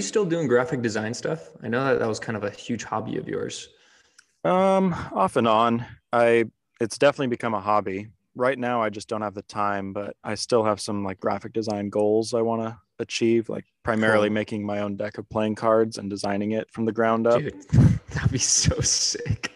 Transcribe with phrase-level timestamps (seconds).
[0.00, 1.50] you still doing graphic design stuff?
[1.62, 3.68] I know that that was kind of a huge hobby of yours.
[4.44, 5.84] Um, off and on.
[6.10, 6.46] I
[6.80, 8.08] it's definitely become a hobby.
[8.34, 11.52] Right now, I just don't have the time, but I still have some like graphic
[11.52, 14.34] design goals I want to achieve, like primarily cool.
[14.34, 17.42] making my own deck of playing cards and designing it from the ground up.
[17.42, 17.62] Dude,
[18.10, 19.52] that'd be so sick.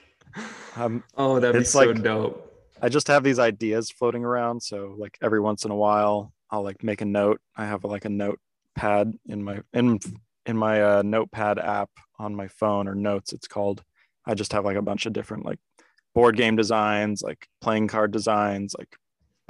[0.76, 2.52] Um, oh, that'd be so like, dope.
[2.82, 4.62] I just have these ideas floating around.
[4.62, 7.40] So like every once in a while, I'll like make a note.
[7.56, 10.00] I have like a notepad in my in
[10.46, 13.32] in my uh, notepad app on my phone or notes.
[13.32, 13.82] It's called.
[14.26, 15.58] I just have like a bunch of different like
[16.14, 18.96] board game designs, like playing card designs, like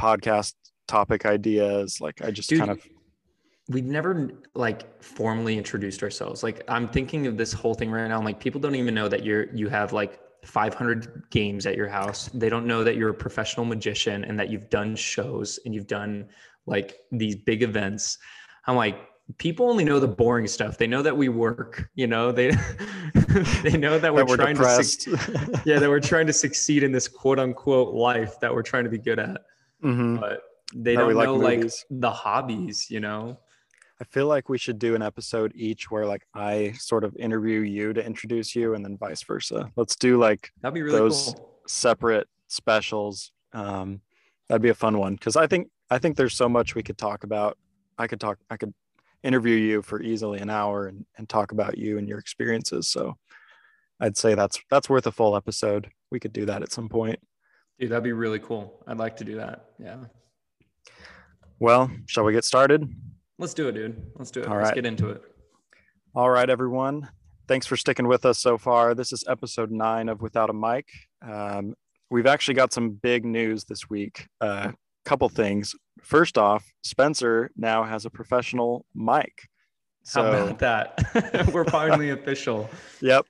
[0.01, 0.55] podcast
[0.89, 2.01] topic ideas.
[2.01, 2.87] Like I just Dude, kind of
[3.69, 6.43] we've never like formally introduced ourselves.
[6.43, 8.19] Like I'm thinking of this whole thing right now.
[8.19, 11.89] I'm like people don't even know that you're you have like 500 games at your
[11.89, 12.29] house.
[12.34, 15.86] They don't know that you're a professional magician and that you've done shows and you've
[15.86, 16.29] done
[16.67, 18.19] like these big events.
[18.67, 18.98] I'm like
[19.39, 20.78] people only know the boring stuff.
[20.78, 22.50] They know that we work, you know, they
[23.62, 25.03] they know that we're, that we're trying depressed.
[25.03, 28.84] to yeah, that we're trying to succeed in this quote unquote life that we're trying
[28.84, 29.42] to be good at.
[29.83, 30.17] Mm-hmm.
[30.17, 30.42] But
[30.75, 33.39] they don't know like, like the hobbies, you know.
[34.00, 37.61] I feel like we should do an episode each where like I sort of interview
[37.61, 39.70] you to introduce you and then vice versa.
[39.77, 41.61] Let's do like that'd be really those cool.
[41.67, 43.30] separate specials.
[43.52, 44.00] Um,
[44.48, 46.98] that'd be a fun one because I think I think there's so much we could
[46.98, 47.56] talk about.
[47.97, 48.75] I could talk I could
[49.25, 52.89] interview you for easily an hour and, and talk about you and your experiences.
[52.89, 53.17] So
[53.98, 55.89] I'd say that's that's worth a full episode.
[56.12, 57.19] We could do that at some point.
[57.80, 58.84] Dude, that'd be really cool.
[58.86, 59.70] I'd like to do that.
[59.80, 60.05] Yeah.
[61.58, 62.89] Well, shall we get started?
[63.39, 64.00] Let's do it, dude.
[64.17, 64.47] Let's do it.
[64.47, 64.75] All Let's right.
[64.77, 65.22] get into it.
[66.14, 67.08] All right, everyone.
[67.48, 68.95] Thanks for sticking with us so far.
[68.95, 70.86] This is episode nine of Without a Mic.
[71.27, 71.75] Um,
[72.11, 74.29] we've actually got some big news this week.
[74.41, 74.73] Uh,
[75.05, 75.75] couple things.
[76.03, 79.48] First off, Spencer now has a professional mic.
[80.05, 81.48] So, How about that?
[81.53, 82.69] we're finally official.
[83.01, 83.27] Yep.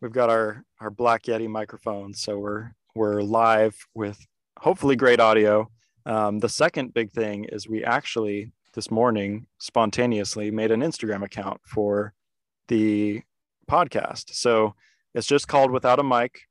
[0.00, 4.18] We've got our our Black Yeti microphone, so we're we're live with
[4.58, 5.70] hopefully great audio.
[6.04, 11.60] Um, the second big thing is we actually this morning spontaneously made an Instagram account
[11.64, 12.12] for
[12.68, 13.22] the
[13.68, 14.34] podcast.
[14.34, 14.74] So
[15.14, 16.45] it's just called Without a Mic.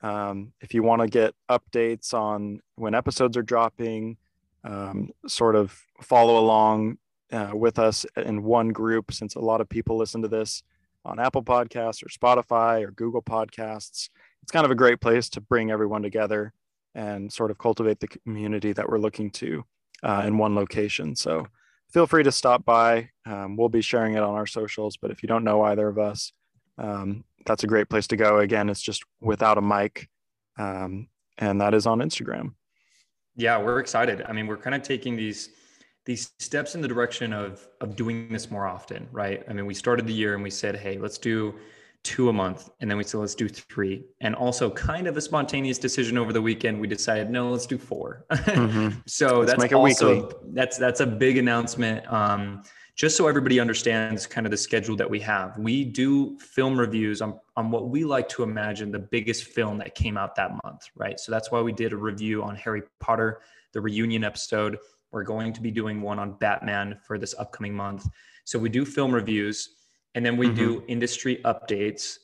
[0.00, 4.16] Um, if you want to get updates on when episodes are dropping,
[4.64, 6.98] um, sort of follow along
[7.32, 10.62] uh, with us in one group, since a lot of people listen to this
[11.04, 14.08] on Apple Podcasts or Spotify or Google Podcasts.
[14.42, 16.52] It's kind of a great place to bring everyone together
[16.94, 19.64] and sort of cultivate the community that we're looking to
[20.02, 21.14] uh, in one location.
[21.14, 21.46] So
[21.90, 23.10] feel free to stop by.
[23.26, 25.98] Um, we'll be sharing it on our socials, but if you don't know either of
[25.98, 26.32] us,
[26.76, 28.38] um, that's a great place to go.
[28.38, 30.08] Again, it's just without a mic,
[30.58, 32.54] um, and that is on Instagram.
[33.34, 34.24] Yeah, we're excited.
[34.28, 35.50] I mean, we're kind of taking these
[36.04, 39.42] these steps in the direction of of doing this more often, right?
[39.48, 41.54] I mean, we started the year and we said, hey, let's do
[42.04, 45.20] two a month and then we said let's do three and also kind of a
[45.20, 48.98] spontaneous decision over the weekend we decided no let's do 4 mm-hmm.
[49.04, 50.36] so let's that's also weekly.
[50.52, 52.62] that's that's a big announcement um,
[52.98, 57.22] just so everybody understands kind of the schedule that we have we do film reviews
[57.22, 60.82] on on what we like to imagine the biggest film that came out that month
[60.96, 61.18] right?
[61.18, 63.40] So that's why we did a review on harry potter
[63.72, 64.78] the reunion episode.
[65.10, 68.06] We're going to be doing one on batman for this upcoming month.
[68.44, 69.76] So we do film reviews
[70.14, 70.56] and then we mm-hmm.
[70.56, 72.18] do industry updates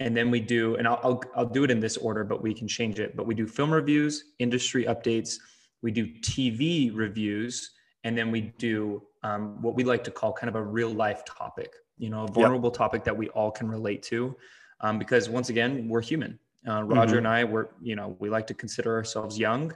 [0.00, 2.54] and then we do and I'll, I'll, I'll do it in this order but we
[2.54, 3.16] can change it.
[3.16, 5.36] But we do film reviews industry updates
[5.80, 7.70] we do tv reviews
[8.04, 11.24] and then we do um, what we like to call kind of a real life
[11.24, 12.76] topic you know a vulnerable yep.
[12.76, 14.36] topic that we all can relate to
[14.80, 17.18] um, because once again we're human uh, roger mm-hmm.
[17.18, 19.72] and i were you know we like to consider ourselves young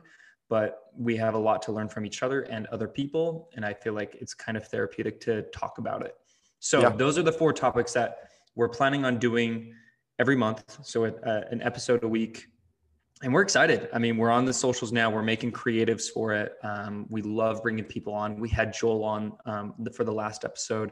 [0.48, 3.72] but we have a lot to learn from each other and other people and i
[3.72, 6.14] feel like it's kind of therapeutic to talk about it
[6.60, 6.90] so yeah.
[6.90, 9.72] those are the four topics that we're planning on doing
[10.18, 10.78] every month.
[10.84, 12.46] So uh, an episode a week.
[13.22, 13.88] And we're excited.
[13.92, 15.08] I mean, we're on the socials now.
[15.08, 16.56] We're making creatives for it.
[16.64, 18.40] Um, we love bringing people on.
[18.40, 20.90] We had Joel on um, the, for the last episode,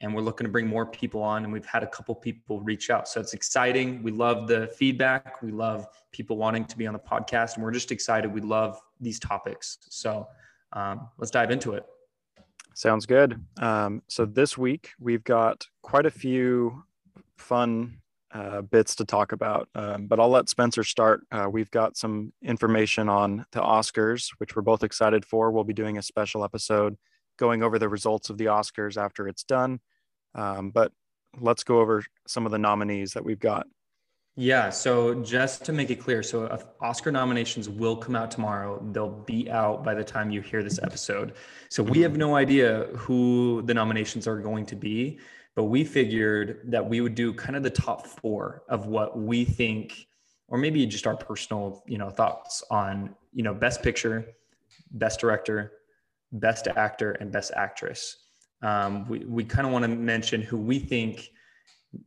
[0.00, 1.44] and we're looking to bring more people on.
[1.44, 3.08] And we've had a couple people reach out.
[3.08, 4.02] So it's exciting.
[4.02, 5.42] We love the feedback.
[5.42, 7.56] We love people wanting to be on the podcast.
[7.56, 8.32] And we're just excited.
[8.32, 9.76] We love these topics.
[9.90, 10.26] So
[10.72, 11.84] um, let's dive into it.
[12.72, 13.38] Sounds good.
[13.58, 16.84] Um, so this week we've got quite a few
[17.36, 17.98] fun
[18.36, 21.22] uh, bits to talk about, um, but I'll let Spencer start.
[21.32, 25.50] Uh, we've got some information on the Oscars, which we're both excited for.
[25.50, 26.98] We'll be doing a special episode
[27.38, 29.80] going over the results of the Oscars after it's done.
[30.34, 30.92] Um, but
[31.40, 33.66] let's go over some of the nominees that we've got.
[34.38, 34.68] Yeah.
[34.68, 38.86] So just to make it clear, so Oscar nominations will come out tomorrow.
[38.92, 41.32] They'll be out by the time you hear this episode.
[41.70, 45.20] So we have no idea who the nominations are going to be.
[45.56, 49.44] But we figured that we would do kind of the top four of what we
[49.44, 50.06] think,
[50.48, 54.24] or maybe just our personal, you know, thoughts on, you know, best picture,
[54.92, 55.72] best director,
[56.30, 58.18] best actor, and best actress.
[58.62, 61.30] Um, we we kind of want to mention who we think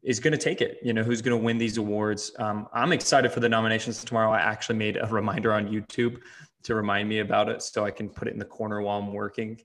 [0.03, 0.77] is going to take it.
[0.83, 2.31] You know, who's going to win these awards.
[2.37, 4.31] Um, I'm excited for the nominations tomorrow.
[4.31, 6.19] I actually made a reminder on YouTube
[6.63, 9.13] to remind me about it so I can put it in the corner while I'm
[9.13, 9.59] working.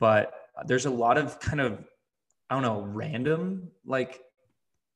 [0.00, 0.32] But
[0.66, 1.84] there's a lot of kind of,
[2.50, 4.22] I don't know, random, like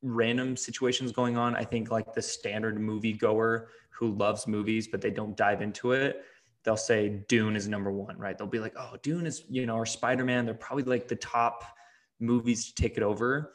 [0.02, 1.54] random situations going on.
[1.54, 5.92] I think like the standard movie goer who loves movies, but they don't dive into
[5.92, 6.24] it.
[6.64, 8.38] They'll say Dune is number one, right?
[8.38, 10.44] They'll be like, oh, Dune is, you know, or Spider Man.
[10.44, 11.64] They're probably like the top
[12.20, 13.52] movies to take it over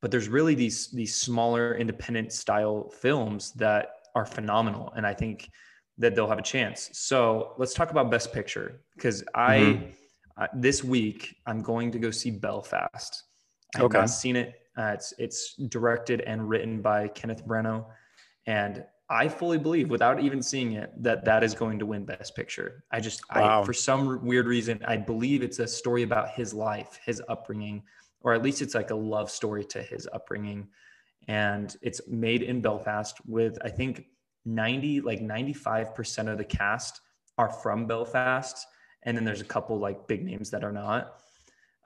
[0.00, 5.50] but there's really these these smaller independent style films that are phenomenal and i think
[5.98, 9.84] that they'll have a chance so let's talk about best picture because i mm-hmm.
[10.36, 13.24] uh, this week i'm going to go see belfast
[13.74, 17.84] i've not seen it uh, it's it's directed and written by kenneth branagh
[18.46, 22.34] and i fully believe without even seeing it that that is going to win best
[22.36, 23.62] picture i just wow.
[23.62, 27.82] i for some weird reason i believe it's a story about his life his upbringing
[28.26, 30.66] or at least it's like a love story to his upbringing.
[31.28, 34.04] And it's made in Belfast with, I think,
[34.44, 37.00] 90, like 95% of the cast
[37.38, 38.66] are from Belfast.
[39.04, 41.20] And then there's a couple like big names that are not.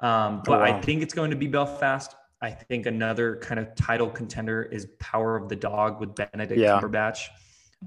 [0.00, 0.64] Um, but oh, wow.
[0.64, 2.14] I think it's going to be Belfast.
[2.42, 6.80] I think another kind of title contender is Power of the Dog with Benedict yeah.
[6.80, 7.28] Cumberbatch.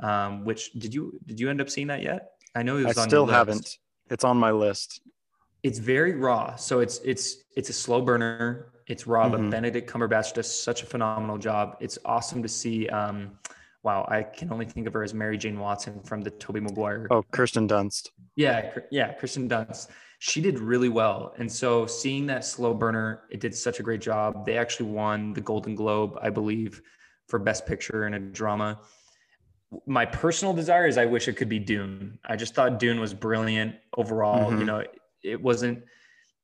[0.01, 2.31] Um, which did you did you end up seeing that yet?
[2.55, 3.77] I know it was I still haven't.
[4.09, 5.01] It's on my list
[5.63, 6.55] it's very raw.
[6.55, 8.73] So it's it's it's a slow burner.
[8.87, 9.43] It's raw, mm-hmm.
[9.43, 11.77] but Benedict Cumberbatch does such a phenomenal job.
[11.79, 12.87] It's awesome to see.
[12.89, 13.39] Um,
[13.81, 17.07] wow, I can only think of her as Mary Jane Watson from the Tobey Maguire.
[17.09, 18.09] Oh, Kirsten Dunst.
[18.35, 19.87] Yeah, yeah, Kirsten Dunst.
[20.25, 23.99] She did really well, and so seeing that slow burner, it did such a great
[23.99, 24.45] job.
[24.45, 26.81] They actually won the Golden Globe, I believe,
[27.27, 28.79] for Best Picture in a drama.
[29.85, 32.19] My personal desire is I wish it could be Dune.
[32.23, 34.49] I just thought Dune was brilliant overall.
[34.49, 34.59] Mm-hmm.
[34.59, 34.83] You know,
[35.23, 35.83] it wasn't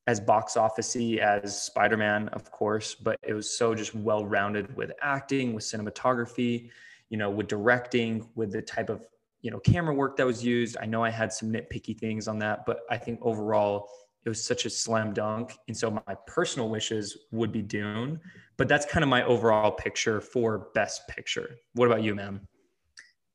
[0.08, 5.54] as box officey as Spider-Man, of course, but it was so just well-rounded with acting,
[5.54, 6.70] with cinematography,
[7.10, 9.08] you know, with directing, with the type of
[9.42, 10.78] you know camera work that was used.
[10.82, 13.90] I know I had some nitpicky things on that, but I think overall
[14.26, 15.58] it was such a slam dunk.
[15.68, 18.20] And so my personal wishes would be Dune,
[18.58, 21.56] but that's kind of my overall picture for Best Picture.
[21.74, 22.42] What about you, ma'am?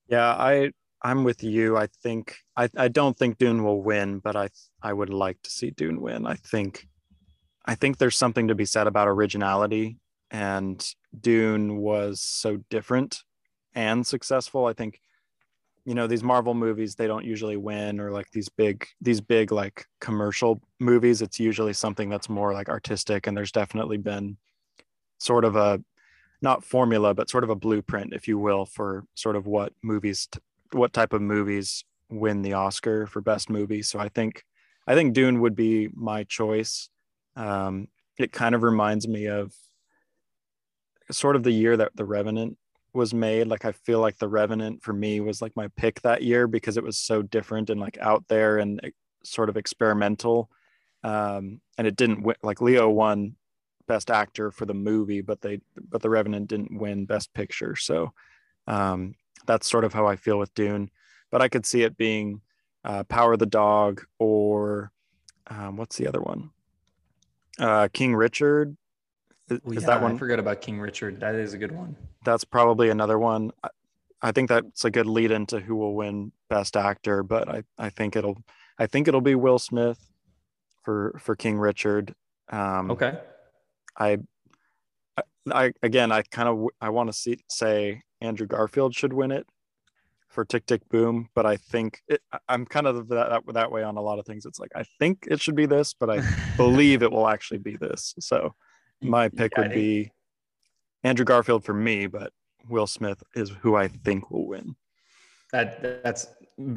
[0.09, 0.73] Yeah, I
[1.03, 1.77] I'm with you.
[1.77, 4.49] I think I, I don't think Dune will win, but I
[4.83, 6.27] I would like to see Dune win.
[6.27, 6.87] I think
[7.65, 9.99] I think there's something to be said about originality
[10.31, 13.23] and Dune was so different
[13.75, 14.67] and successful.
[14.67, 15.01] I think
[15.85, 19.53] you know these Marvel movies they don't usually win or like these big these big
[19.53, 24.37] like commercial movies it's usually something that's more like artistic and there's definitely been
[25.19, 25.83] sort of a
[26.43, 30.29] not formula but sort of a blueprint if you will for sort of what movies
[30.73, 33.83] what type of movies win the Oscar for best movie.
[33.83, 34.45] So I think
[34.87, 36.89] I think Dune would be my choice.
[37.37, 37.89] Um,
[38.19, 39.53] it kind of reminds me of
[41.11, 42.59] sort of the year that The Revenant
[42.95, 43.47] was made.
[43.47, 46.77] Like I feel like The Revenant for me was like my pick that year because
[46.77, 48.81] it was so different and like out there and
[49.25, 50.51] sort of experimental.
[51.03, 52.37] Um, and it didn't win.
[52.43, 53.37] Like Leo won
[53.87, 57.77] Best Actor for the movie, but they but The Revenant didn't win Best Picture.
[57.77, 58.13] So
[58.67, 59.15] um,
[59.47, 60.91] that's sort of how I feel with Dune.
[61.31, 62.41] But I could see it being
[62.85, 64.93] uh, Power the Dog or
[65.49, 66.51] um, what's the other one?
[67.59, 68.77] Uh, King Richard.
[69.51, 70.15] Is, yeah, that one?
[70.15, 71.21] I forgot about King Richard.
[71.21, 71.97] That is a good one.
[72.25, 73.51] That's probably another one.
[73.63, 73.69] I,
[74.23, 77.91] I think that's a good lead into who will win Best Actor, but I, I
[77.91, 78.43] think it'll
[78.79, 79.99] I think it'll be Will Smith
[80.83, 82.15] for for King Richard.
[82.49, 83.19] Um, okay.
[83.99, 84.19] I,
[85.51, 89.47] I again I kind of I want to see say Andrew Garfield should win it
[90.29, 93.97] for Tick Tick Boom, but I think it, I'm kind of that, that way on
[93.97, 94.47] a lot of things.
[94.47, 96.23] It's like I think it should be this, but I
[96.57, 98.15] believe it will actually be this.
[98.19, 98.55] So
[99.05, 100.11] my pick would be
[101.03, 102.33] Andrew Garfield for me, but
[102.69, 104.75] Will Smith is who I think will win.
[105.53, 106.27] That that's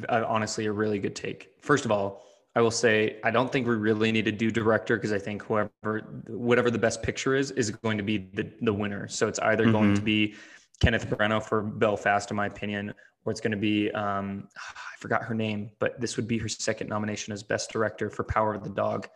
[0.10, 1.52] uh, honestly a really good take.
[1.62, 2.24] First of all,
[2.56, 5.44] I will say I don't think we really need to do director because I think
[5.44, 9.08] whoever whatever the best picture is is going to be the the winner.
[9.08, 9.72] So it's either mm-hmm.
[9.72, 10.36] going to be
[10.82, 12.94] Kenneth Branagh for Belfast, in my opinion,
[13.26, 16.50] or it's going to be um, I forgot her name, but this would be her
[16.50, 19.08] second nomination as Best Director for Power of the Dog,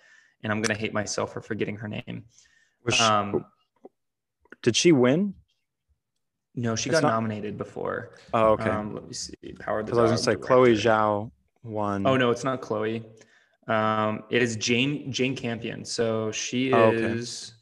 [0.44, 2.26] and I'm going to hate myself for forgetting her name.
[2.90, 3.46] She, um,
[4.64, 5.34] did she win?
[6.56, 7.14] No, she it's got not...
[7.14, 8.12] nominated before.
[8.34, 8.70] Oh, okay.
[8.70, 9.36] Um, let me see.
[9.60, 9.94] Power of the.
[9.94, 10.48] I was going to say director.
[10.48, 11.32] Chloe Zhao
[11.64, 12.06] won.
[12.06, 13.04] Oh no, it's not Chloe.
[13.68, 15.86] Um, it is Jane Jane Campion.
[15.86, 17.54] So she oh, is.
[17.54, 17.58] Okay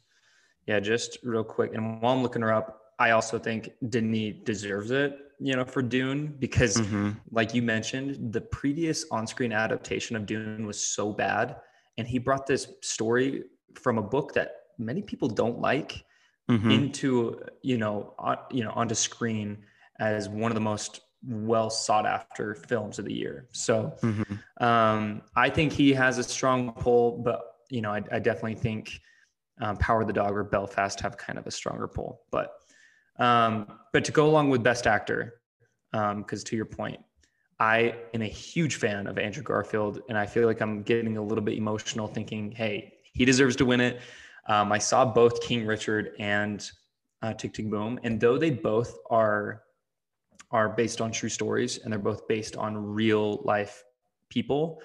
[0.66, 1.74] Yeah, just real quick.
[1.74, 5.82] And while I'm looking her up, I also think Denis deserves it, you know, for
[5.82, 7.12] Dune, because mm-hmm.
[7.32, 11.56] like you mentioned, the previous on-screen adaptation of Dune was so bad.
[11.98, 16.04] And he brought this story from a book that many people don't like
[16.50, 16.70] mm-hmm.
[16.70, 19.58] into, you know, on, you know, onto screen
[19.98, 23.46] as one of the most well sought after films of the year.
[23.52, 24.64] So mm-hmm.
[24.64, 29.00] um, I think he has a strong pull, but you know, I, I definitely think
[29.60, 32.22] um, Power of the Dog or Belfast have kind of a stronger pull.
[32.30, 32.52] But
[33.18, 35.40] um, but to go along with Best Actor,
[35.92, 37.00] because um, to your point,
[37.58, 41.22] I am a huge fan of Andrew Garfield, and I feel like I'm getting a
[41.22, 44.00] little bit emotional, thinking, "Hey, he deserves to win it."
[44.50, 46.68] Um, I saw both King Richard and
[47.22, 49.62] uh, Tick Tick Boom, and though they both are
[50.50, 53.84] are based on true stories and they're both based on real life
[54.28, 54.80] people.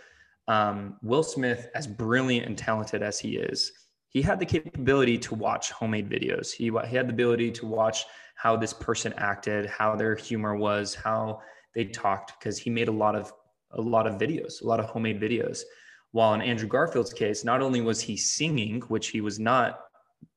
[0.48, 3.72] Um, Will Smith, as brilliant and talented as he is,
[4.10, 6.52] he had the capability to watch homemade videos.
[6.52, 8.06] He, he had the ability to watch
[8.36, 11.42] how this person acted, how their humor was, how
[11.74, 13.34] they talked, because he made a lot of
[13.72, 15.62] a lot of videos, a lot of homemade videos.
[16.12, 19.82] While in Andrew Garfield's case, not only was he singing, which he was not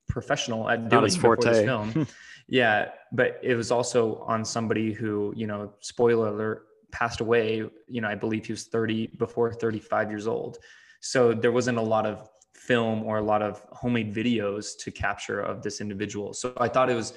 [0.08, 2.06] professional at doing before this film,
[2.48, 7.62] Yeah, but it was also on somebody who, you know, spoiler alert, passed away.
[7.86, 10.56] You know, I believe he was 30 before 35 years old.
[11.00, 15.40] So there wasn't a lot of film or a lot of homemade videos to capture
[15.40, 16.32] of this individual.
[16.32, 17.12] So I thought it was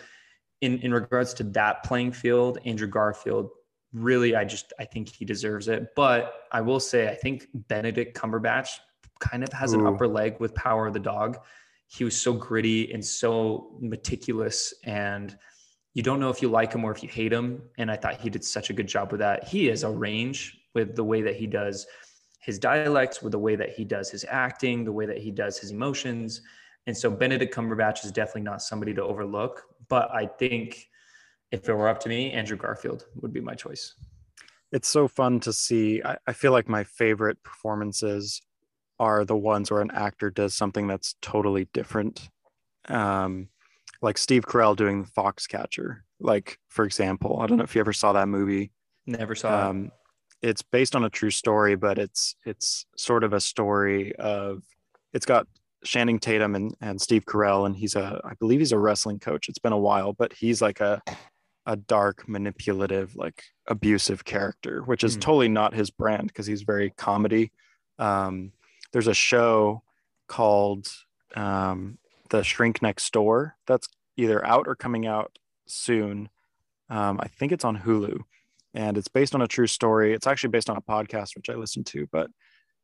[0.60, 3.50] in in regards to that playing field, Andrew Garfield
[3.93, 5.89] really I just I think he deserves it.
[5.95, 8.69] But I will say I think Benedict Cumberbatch
[9.19, 9.79] kind of has Ooh.
[9.79, 11.38] an upper leg with Power of the Dog
[11.91, 15.38] he was so gritty and so meticulous and
[15.93, 18.19] you don't know if you like him or if you hate him and i thought
[18.19, 21.21] he did such a good job with that he has a range with the way
[21.21, 21.86] that he does
[22.39, 25.57] his dialects with the way that he does his acting the way that he does
[25.57, 26.41] his emotions
[26.88, 30.88] and so benedict cumberbatch is definitely not somebody to overlook but i think
[31.51, 33.96] if it were up to me andrew garfield would be my choice
[34.72, 38.41] it's so fun to see I, I feel like my favorite performances
[39.01, 42.29] are the ones where an actor does something that's totally different.
[42.88, 43.50] Um,
[44.00, 46.01] like Steve Carell doing the Foxcatcher.
[46.20, 48.72] Like, for example, I don't know if you ever saw that movie.
[49.08, 49.86] Never saw um,
[50.41, 50.50] it.
[50.50, 54.63] It's based on a true story, but it's it's sort of a story of
[55.13, 55.48] it's got
[55.84, 59.50] Channing Tatum and, and Steve Carell, and he's a I believe he's a wrestling coach.
[59.50, 61.01] It's been a while, but he's like a
[61.65, 65.22] a dark, manipulative, like abusive character, which is mm.
[65.22, 67.51] totally not his brand because he's very comedy.
[68.00, 68.51] Um,
[68.91, 69.84] there's a show
[70.27, 70.88] called
[71.36, 71.98] um,
[72.30, 73.88] The Shrink Next Door that's
[74.18, 75.38] either out or coming out
[75.68, 76.30] soon.
[76.89, 78.22] Um, I think it's on Hulu
[78.74, 80.13] and it's based on a true story.
[80.13, 82.30] It's actually based on a podcast, which I listened to, but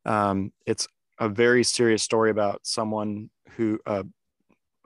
[0.05, 0.87] um, it's
[1.19, 4.03] a very serious story about someone who, uh,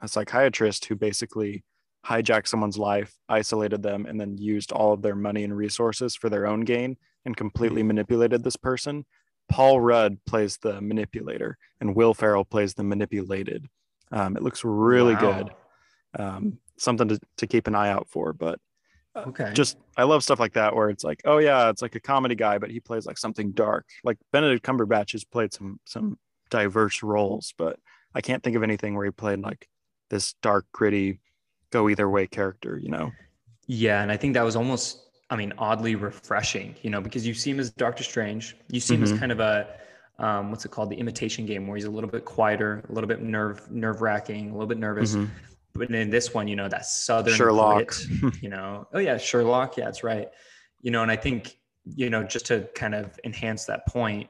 [0.01, 1.63] a psychiatrist who basically
[2.05, 6.29] hijacked someone's life, isolated them, and then used all of their money and resources for
[6.29, 9.05] their own gain and completely manipulated this person
[9.51, 13.67] Paul Rudd plays the manipulator and Will Ferrell plays the manipulated.
[14.11, 15.19] Um, it looks really wow.
[15.19, 15.51] good.
[16.17, 18.59] Um, something to, to keep an eye out for, but
[19.13, 19.51] uh, okay.
[19.53, 22.35] Just I love stuff like that where it's like, oh yeah, it's like a comedy
[22.35, 23.85] guy, but he plays like something dark.
[24.05, 26.17] Like Benedict Cumberbatch has played some some
[26.49, 27.77] diverse roles, but
[28.15, 29.67] I can't think of anything where he played like
[30.09, 31.19] this dark, gritty,
[31.71, 33.11] go either way character, you know?
[33.67, 35.01] Yeah, and I think that was almost
[35.31, 38.57] I mean, oddly refreshing, you know, because you see him as Doctor Strange.
[38.69, 39.13] You see him mm-hmm.
[39.13, 39.65] as kind of a,
[40.19, 40.89] um, what's it called?
[40.89, 44.49] The imitation game where he's a little bit quieter, a little bit nerve, nerve wracking,
[44.49, 45.15] a little bit nervous.
[45.15, 45.31] Mm-hmm.
[45.73, 49.77] But in this one, you know, that Southern Sherlock, grit, you know, oh yeah, Sherlock.
[49.77, 50.27] Yeah, that's right.
[50.81, 54.29] You know, and I think, you know, just to kind of enhance that point,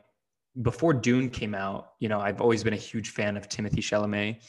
[0.62, 4.43] before Dune came out, you know, I've always been a huge fan of Timothy Chalamet.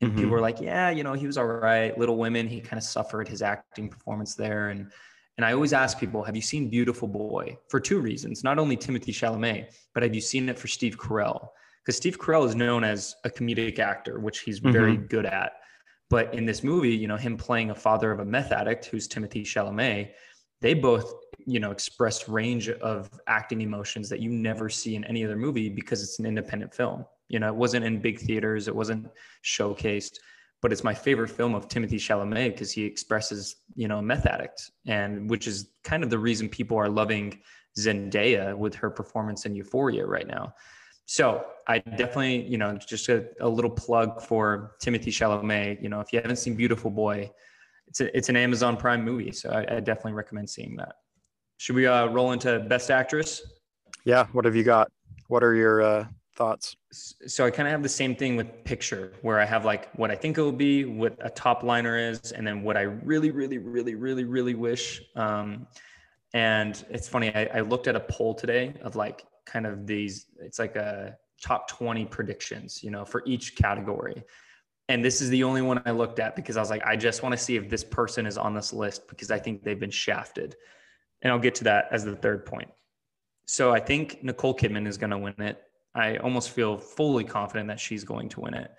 [0.00, 0.18] And mm-hmm.
[0.18, 1.96] people were like, yeah, you know, he was all right.
[1.98, 4.68] Little Women, he kind of suffered his acting performance there.
[4.68, 4.90] And,
[5.36, 7.58] and I always ask people, have you seen Beautiful Boy?
[7.68, 8.44] For two reasons.
[8.44, 11.48] Not only Timothy Chalamet, but have you seen it for Steve Carell?
[11.84, 14.72] Because Steve Carell is known as a comedic actor, which he's mm-hmm.
[14.72, 15.52] very good at.
[16.10, 19.08] But in this movie, you know, him playing a father of a meth addict who's
[19.08, 20.10] Timothy Chalamet,
[20.60, 21.12] they both,
[21.46, 25.68] you know, expressed range of acting emotions that you never see in any other movie
[25.68, 27.04] because it's an independent film.
[27.28, 29.08] You know, it wasn't in big theaters, it wasn't
[29.44, 30.18] showcased
[30.60, 34.26] but it's my favorite film of Timothy Chalamet because he expresses, you know, a meth
[34.26, 37.40] addict, and which is kind of the reason people are loving
[37.78, 40.52] Zendaya with her performance in Euphoria right now.
[41.06, 45.80] So I definitely, you know, just a, a little plug for Timothy Chalamet.
[45.82, 47.30] You know, if you haven't seen Beautiful Boy,
[47.86, 50.96] it's a, it's an Amazon Prime movie, so I, I definitely recommend seeing that.
[51.58, 53.42] Should we uh, roll into Best Actress?
[54.04, 54.26] Yeah.
[54.32, 54.90] What have you got?
[55.28, 56.06] What are your uh,
[56.38, 56.76] thoughts?
[56.92, 60.10] So I kind of have the same thing with picture, where I have like what
[60.10, 63.30] I think it will be, what a top liner is, and then what I really,
[63.30, 65.02] really, really, really, really wish.
[65.16, 65.66] Um,
[66.32, 70.26] and it's funny, I, I looked at a poll today of like kind of these.
[70.40, 74.22] It's like a top 20 predictions, you know, for each category.
[74.88, 77.22] And this is the only one I looked at because I was like, I just
[77.22, 79.90] want to see if this person is on this list because I think they've been
[79.90, 80.56] shafted.
[81.20, 82.70] And I'll get to that as the third point.
[83.46, 85.62] So I think Nicole Kidman is going to win it.
[85.98, 88.70] I almost feel fully confident that she's going to win it.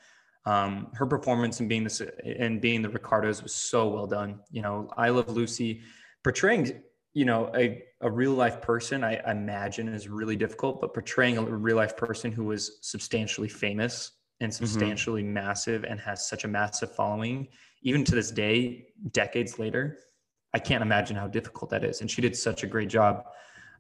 [0.45, 4.39] Um, her performance in being this and Being the Ricardos was so well done.
[4.49, 5.81] You know, I love Lucy
[6.23, 6.81] portraying,
[7.13, 9.03] you know, a, a real life person.
[9.03, 14.11] I imagine is really difficult, but portraying a real life person who was substantially famous
[14.39, 14.65] and mm-hmm.
[14.65, 15.33] substantially mm-hmm.
[15.33, 17.47] massive and has such a massive following,
[17.83, 19.97] even to this day, decades later,
[20.53, 22.01] I can't imagine how difficult that is.
[22.01, 23.25] And she did such a great job.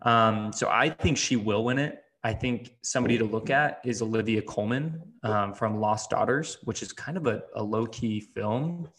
[0.03, 2.03] Um, so I think she will win it.
[2.23, 6.91] I think somebody to look at is Olivia Colman um, from Lost Daughters, which is
[6.91, 8.89] kind of a, a low key film,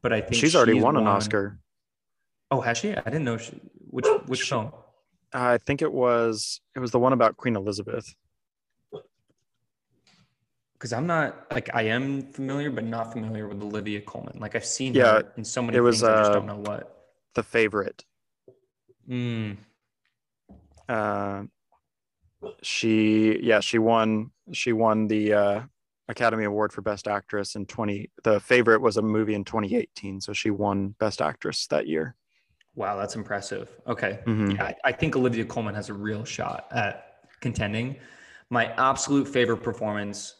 [0.00, 1.58] but I think she's already she's won an Oscar.
[2.50, 2.96] Oh, has she?
[2.96, 3.60] I didn't know she.
[3.90, 4.72] Which which she, film?
[5.32, 8.14] I think it was it was the one about Queen Elizabeth
[10.78, 14.38] because I'm not like I am familiar, but not familiar with Olivia Colman.
[14.38, 16.48] Like I've seen yeah, her in so many it was, things, uh, I just don't
[16.48, 17.06] uh, know what.
[17.34, 18.04] The favorite.
[19.08, 19.56] Mm.
[20.88, 21.42] Uh,
[22.62, 25.60] she yeah she won she won the uh,
[26.08, 28.10] Academy Award for Best Actress in 20.
[28.24, 32.14] The favorite was a movie in 2018, so she won Best Actress that year.
[32.74, 33.68] Wow, that's impressive.
[33.86, 34.52] Okay, mm-hmm.
[34.52, 37.96] yeah, I, I think Olivia Colman has a real shot at contending.
[38.50, 40.34] My absolute favorite performance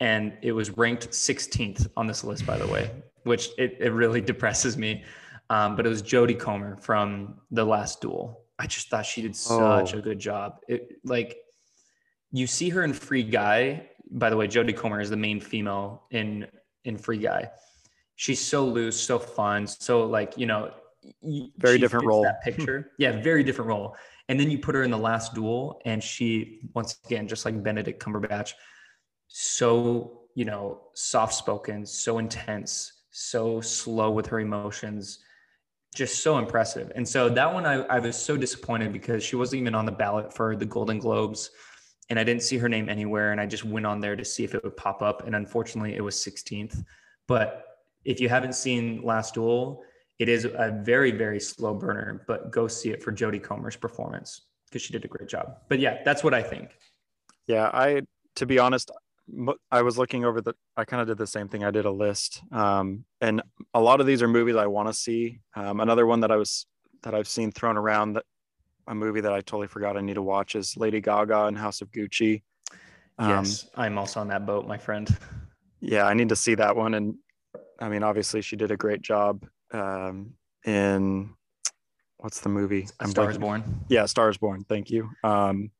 [0.00, 2.90] and it was ranked 16th on this list, by the way,
[3.22, 5.04] which it, it really depresses me.
[5.50, 8.43] Um, but it was Jodie Comer from The Last Duel.
[8.58, 9.98] I just thought she did such oh.
[9.98, 10.58] a good job.
[10.68, 11.36] It like
[12.32, 13.88] you see her in Free Guy.
[14.10, 16.46] By the way, Jodie Comer is the main female in
[16.84, 17.50] in Free Guy.
[18.16, 20.72] She's so loose, so fun, so like you know,
[21.58, 22.22] very different role.
[22.22, 23.96] That picture, yeah, very different role.
[24.28, 27.60] And then you put her in the Last Duel, and she once again, just like
[27.62, 28.52] Benedict Cumberbatch,
[29.28, 35.20] so you know soft spoken so intense so slow with her emotions
[35.94, 36.92] just so impressive.
[36.94, 39.92] And so that one I, I was so disappointed because she wasn't even on the
[39.92, 41.50] ballot for the golden globes
[42.10, 44.44] and i didn't see her name anywhere and i just went on there to see
[44.44, 46.82] if it would pop up and unfortunately it was 16th
[47.26, 47.64] but
[48.04, 49.82] if you haven't seen last duel
[50.18, 54.42] it is a very very slow burner but go see it for jodie comer's performance
[54.66, 55.58] because she did a great job.
[55.68, 56.70] But yeah that's what i think.
[57.46, 58.02] Yeah i
[58.36, 58.90] to be honest
[59.70, 61.64] I was looking over the, I kind of did the same thing.
[61.64, 62.42] I did a list.
[62.52, 65.40] Um, and a lot of these are movies I want to see.
[65.56, 66.66] Um, another one that I was,
[67.02, 68.24] that I've seen thrown around that
[68.86, 71.80] a movie that I totally forgot I need to watch is Lady Gaga and House
[71.80, 72.42] of Gucci.
[73.18, 75.08] Um, yes, I'm also on that boat, my friend.
[75.80, 76.94] Yeah, I need to see that one.
[76.94, 77.14] And
[77.80, 80.34] I mean, obviously she did a great job um,
[80.66, 81.34] in
[82.18, 82.88] what's the movie?
[83.00, 83.84] I'm Stars Born.
[83.88, 84.64] Yeah, Stars Born.
[84.68, 85.10] Thank you.
[85.22, 85.70] Um,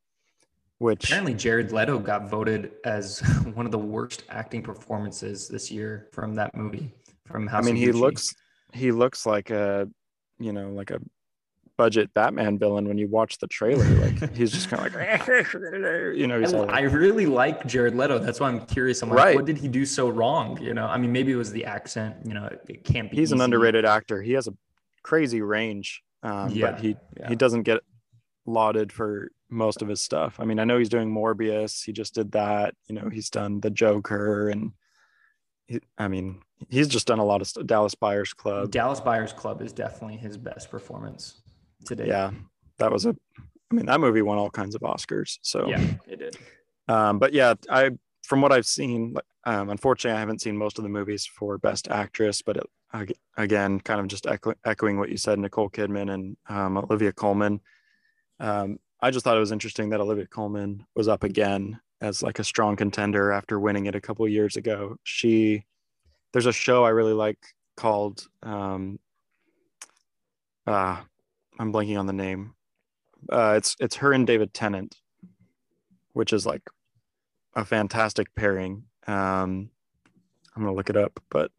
[0.78, 3.20] which apparently Jared Leto got voted as
[3.54, 6.92] one of the worst acting performances this year from that movie.
[7.26, 8.34] From House I mean, he looks
[8.72, 9.88] he looks like a
[10.38, 11.00] you know like a
[11.76, 13.84] budget Batman villain when you watch the trailer.
[13.84, 15.26] Like he's just kind of like
[16.16, 16.36] you know.
[16.36, 18.18] I, like, I, really like Jared Leto.
[18.18, 19.02] That's why I'm curious.
[19.02, 19.36] I'm like, right.
[19.36, 20.60] what did he do so wrong?
[20.60, 22.16] You know, I mean, maybe it was the accent.
[22.24, 23.16] You know, it, it can't be.
[23.16, 23.36] He's easy.
[23.36, 24.22] an underrated actor.
[24.22, 24.54] He has a
[25.02, 27.28] crazy range, um, yeah, but he yeah.
[27.28, 27.80] he doesn't get
[28.46, 30.36] lauded for most of his stuff.
[30.38, 31.84] I mean, I know he's doing Morbius.
[31.84, 32.74] He just did that.
[32.88, 34.72] You know, he's done the Joker, and
[35.66, 38.70] he, I mean, he's just done a lot of st- Dallas Buyers Club.
[38.70, 41.42] Dallas Buyers Club is definitely his best performance
[41.84, 42.08] today.
[42.08, 42.30] Yeah,
[42.78, 43.16] that was a.
[43.70, 45.38] I mean, that movie won all kinds of Oscars.
[45.42, 46.36] So yeah, it did.
[46.88, 47.90] Um, but yeah, I
[48.22, 51.88] from what I've seen, um, unfortunately, I haven't seen most of the movies for Best
[51.88, 56.36] Actress, but it, again, kind of just echo, echoing what you said, Nicole Kidman and
[56.48, 57.60] um, Olivia Colman.
[58.40, 62.38] Um, I just thought it was interesting that Olivia Colman was up again as like
[62.38, 64.96] a strong contender after winning it a couple years ago.
[65.04, 65.64] She,
[66.32, 67.38] there's a show I really like
[67.76, 68.98] called, um,
[70.66, 71.00] uh,
[71.58, 72.54] I'm blanking on the name.
[73.30, 74.96] Uh, it's it's her and David Tennant,
[76.12, 76.62] which is like
[77.54, 78.84] a fantastic pairing.
[79.06, 79.70] Um,
[80.54, 81.50] I'm gonna look it up, but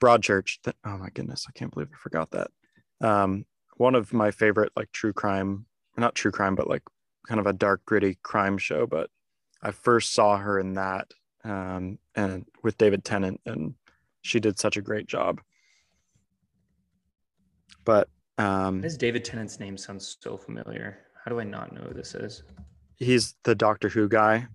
[0.00, 0.58] Broadchurch.
[0.84, 2.50] Oh my goodness, I can't believe I forgot that
[3.00, 3.44] um,
[3.76, 6.82] one of my favorite like true crime, not true crime, but like
[7.26, 8.86] kind of a dark, gritty crime show.
[8.86, 9.10] But
[9.62, 11.12] I first saw her in that
[11.44, 13.74] um, and with David Tennant, and
[14.22, 15.40] she did such a great job.
[17.84, 20.98] But um, does David Tennant's name sounds so familiar?
[21.24, 22.42] How do I not know who this is?
[22.96, 24.46] He's the Doctor Who guy.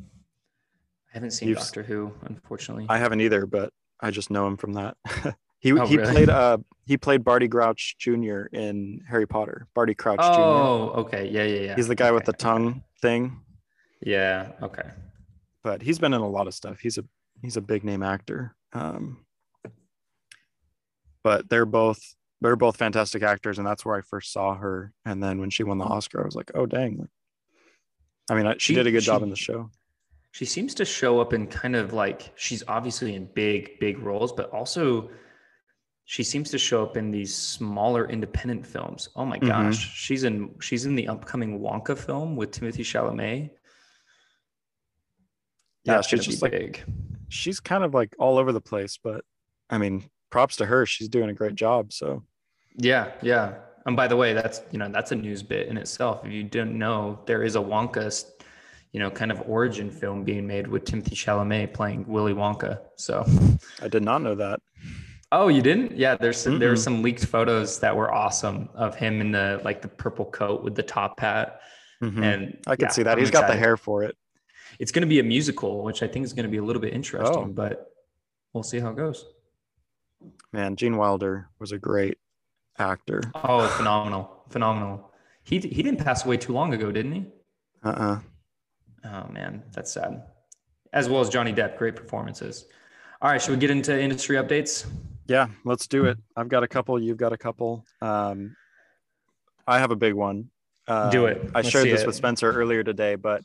[0.00, 2.86] I haven't seen You've- Doctor Who, unfortunately.
[2.88, 4.96] I haven't either, but I just know him from that.
[5.60, 6.12] he Oh, he really?
[6.12, 8.42] played uh he played Barty Crouch Jr.
[8.52, 9.68] in Harry Potter.
[9.74, 10.40] Barty Crouch Jr.
[10.40, 11.28] oh, okay.
[11.28, 11.76] Yeah, yeah, yeah.
[11.76, 13.40] He's the guy with the Okay, tongue thing,
[14.00, 14.52] Yeah.
[14.62, 14.88] Okay.
[15.62, 16.80] but he's been in a lot of stuff.
[16.80, 17.04] He's a
[17.42, 18.56] he's a big name actor.
[18.72, 19.24] Um,
[21.22, 22.00] but they're both
[22.40, 24.92] they're both fantastic actors, and that's where I first saw her.
[25.04, 27.06] And then when she won the Oscar, I was like, oh dang!
[28.30, 29.70] I mean, she, She- did a good job in the show.
[30.32, 34.32] She seems to show up in kind of like she's obviously in big, big roles,
[34.32, 35.10] but also
[36.10, 39.10] she seems to show up in these smaller independent films.
[39.14, 39.46] Oh my Mhm.
[39.46, 43.50] gosh, she's in she's in the upcoming Wonka film with Timothy Chalamet.
[45.84, 46.82] Yeah, That's she's just like- big.
[47.28, 49.24] She's kind of like all over the place, but
[49.70, 50.84] I mean, props to her.
[50.84, 51.92] She's doing a great job.
[51.92, 52.24] So
[52.74, 53.54] Yeah, yeah.
[53.86, 56.24] And by the way, that's you know that's a news bit in itself.
[56.26, 58.24] If you didn't know, there is a Wonka,
[58.90, 62.80] you know, kind of origin film being made with Timothy Chalamet playing Willy Wonka.
[62.96, 63.24] So,
[63.80, 64.58] I did not know that.
[65.32, 65.96] Oh, you didn't?
[65.96, 69.60] Yeah, there's some, there were some leaked photos that were awesome of him in the
[69.64, 71.60] like the purple coat with the top hat,
[72.02, 72.22] Mhm.
[72.24, 73.12] and I can yeah, see that.
[73.12, 74.16] I'm He's got the hair for it.
[74.78, 76.80] It's going to be a musical, which I think is going to be a little
[76.82, 77.46] bit interesting, Oh.
[77.46, 77.92] but
[78.52, 79.24] we'll see how it goes.
[80.52, 82.18] Man, Gene Wilder was a great
[82.78, 83.20] actor.
[83.34, 85.12] Oh, phenomenal, phenomenal.
[85.44, 87.26] He he didn't pass away too long ago, didn't he?
[87.82, 88.20] Uh-uh.
[89.04, 90.24] Oh man, that's sad.
[90.92, 92.66] As well as Johnny Depp, great performances.
[93.22, 94.86] All right, should we get into industry updates?
[95.30, 96.18] Yeah, let's do it.
[96.34, 97.00] I've got a couple.
[97.00, 97.84] You've got a couple.
[98.02, 98.56] Um,
[99.64, 100.50] I have a big one.
[100.88, 101.40] Uh, Do it.
[101.54, 102.06] I Let's shared this it.
[102.08, 103.44] with Spencer earlier today, but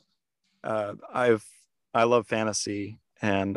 [0.64, 1.46] uh, I've
[1.94, 3.56] I love fantasy, and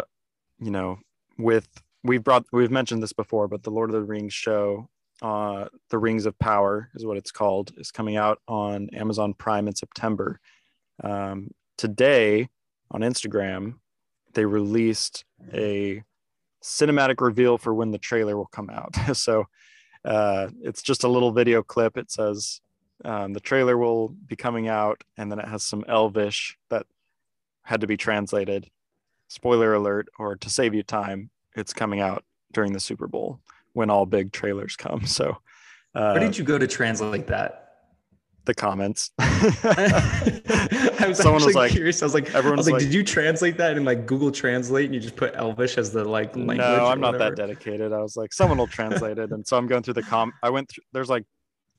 [0.59, 0.99] you know,
[1.39, 1.67] with
[2.03, 4.87] we've brought we've mentioned this before, but the Lord of the Rings show,
[5.23, 9.67] uh, the Rings of Power is what it's called, is coming out on Amazon Prime
[9.67, 10.39] in September.
[11.03, 12.49] Um, today
[12.91, 13.79] on Instagram,
[14.35, 16.03] they released a
[16.63, 18.95] cinematic reveal for when the trailer will come out.
[19.13, 19.45] so
[20.05, 21.97] uh, it's just a little video clip.
[21.97, 22.61] It says
[23.05, 26.85] um, the trailer will be coming out, and then it has some Elvish that
[27.63, 28.69] had to be translated.
[29.27, 33.39] Spoiler alert, or to save you time, it's coming out during the Super Bowl
[33.73, 35.01] when all big trailers come.
[35.05, 35.37] So
[35.95, 37.68] uh, Where did you go to translate that?
[38.49, 39.11] The comments.
[39.19, 42.01] I was Someone was like- curious.
[42.01, 44.31] I was like, I everyone was like, like- did you translate that in like Google
[44.31, 46.57] Translate and you just put Elvish as the like language?
[46.57, 47.93] no, I'm not that dedicated.
[47.93, 50.33] I was like, someone will translate it, and so I'm going through the com.
[50.43, 50.83] I went through.
[50.91, 51.25] There's like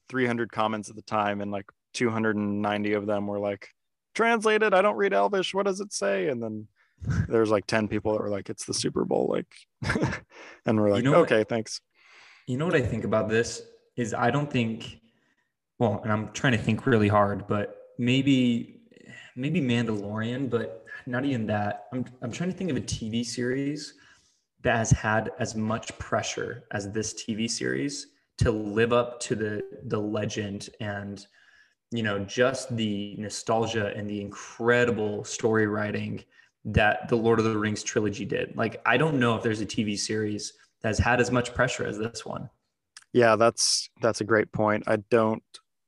[0.09, 3.69] 300 comments at the time, and like 290 of them were like,
[4.15, 4.73] translated.
[4.73, 5.53] I don't read Elvish.
[5.53, 6.29] What does it say?
[6.29, 6.69] And then
[7.29, 9.53] there's like 10 people that were like, it's the Super Bowl, like,
[10.67, 11.33] and we're like, know what?
[11.33, 11.81] okay, thanks.
[12.47, 13.63] You know what I think about this
[13.97, 15.00] is I don't think
[15.81, 18.83] well, and I'm trying to think really hard, but maybe
[19.35, 21.87] maybe Mandalorian, but not even that.
[21.93, 23.95] I'm I'm trying to think of a TV series
[24.63, 29.63] that has had as much pressure as this TV series to live up to the
[29.87, 31.27] the legend and
[31.91, 36.23] you know just the nostalgia and the incredible story writing
[36.67, 38.55] that the Lord of the Rings trilogy did.
[38.55, 41.87] Like I don't know if there's a TV series that has had as much pressure
[41.87, 42.51] as this one.
[43.15, 44.85] Yeah, that's that's a great point.
[44.87, 45.43] I don't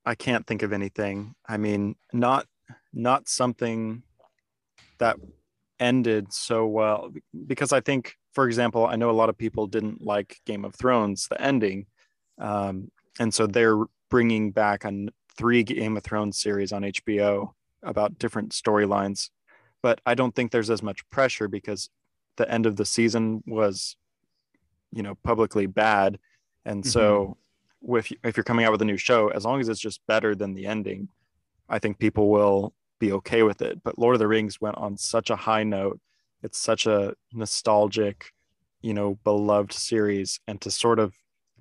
[0.04, 1.34] I can't think of anything.
[1.46, 2.46] I mean, not
[2.92, 4.02] not something
[4.98, 5.16] that
[5.80, 7.12] ended so well
[7.46, 10.74] because I think for example, I know a lot of people didn't like Game of
[10.74, 11.86] Thrones the ending.
[12.38, 18.18] Um, and so they're bringing back on three Game of Thrones series on HBO about
[18.18, 19.30] different storylines.
[19.82, 21.90] But I don't think there's as much pressure because
[22.36, 23.96] the end of the season was
[24.92, 26.18] you know publicly bad
[26.64, 27.36] and so
[27.82, 30.34] with if you're coming out with a new show as long as it's just better
[30.34, 31.08] than the ending
[31.68, 33.82] i think people will be okay with it.
[33.82, 35.98] But lord of the rings went on such a high note.
[36.44, 38.30] It's such a nostalgic
[38.80, 40.38] you know beloved series.
[40.46, 41.12] And to sort of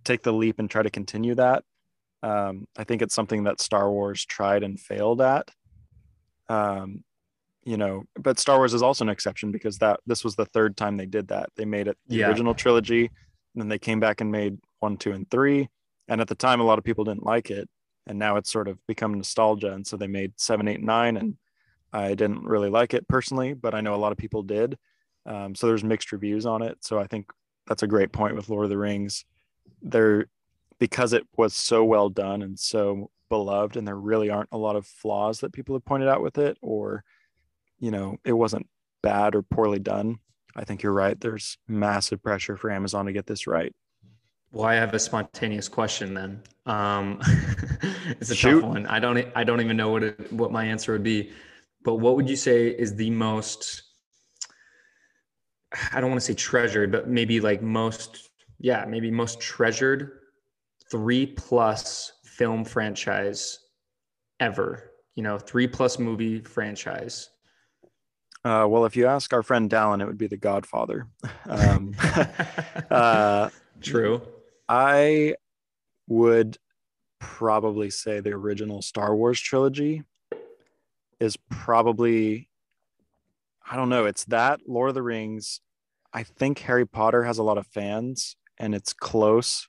[0.03, 1.63] take the leap and try to continue that
[2.21, 5.49] um, i think it's something that star wars tried and failed at.
[6.47, 7.03] Um,
[7.63, 10.77] you know but star wars is also an exception because that this was the third
[10.77, 11.49] time they did that.
[11.55, 12.27] They made it the Yeah.
[12.29, 15.69] original trilogy and then they came back and made one two and three
[16.11, 17.69] and at the time a lot of people didn't like it.
[18.05, 19.71] And now it's sort of become nostalgia.
[19.71, 21.37] And so they made seven eight nine and
[21.93, 24.77] i didn't really like it personally but i know a lot of people did.
[25.25, 26.83] Um, so there's mixed reviews on it.
[26.83, 27.31] So i think
[27.65, 29.25] that's a great point with lord of the rings.
[29.81, 30.27] There
[30.79, 34.75] because it was so well done and so beloved and there really aren't a lot
[34.75, 37.05] of flaws that people have pointed out with it or
[37.79, 38.67] you know it wasn't
[39.01, 40.19] bad or poorly done
[40.57, 41.21] i think you're right.
[41.21, 43.73] There's massive pressure for amazon to get this right
[44.51, 46.41] Well, I have a spontaneous question then.
[46.65, 47.19] Um,
[48.19, 48.61] it's a Shoot.
[48.61, 48.85] tough one.
[48.87, 49.25] I don't.
[49.35, 51.31] I don't even know what it, what my answer would be.
[51.83, 53.83] But what would you say is the most?
[55.93, 58.29] I don't want to say treasured, but maybe like most.
[58.59, 60.11] Yeah, maybe most treasured
[60.91, 63.57] three plus film franchise
[64.39, 64.91] ever.
[65.15, 67.29] You know, three plus movie franchise.
[68.43, 71.07] Uh, well, if you ask our friend Dallin, it would be The Godfather.
[71.47, 71.93] Um,
[72.91, 73.49] uh,
[73.81, 74.21] True.
[74.71, 75.35] I
[76.07, 76.57] would
[77.19, 80.03] probably say the original Star Wars trilogy
[81.19, 82.47] is probably,
[83.69, 85.59] I don't know, it's that, Lord of the Rings.
[86.13, 89.67] I think Harry Potter has a lot of fans and it's close.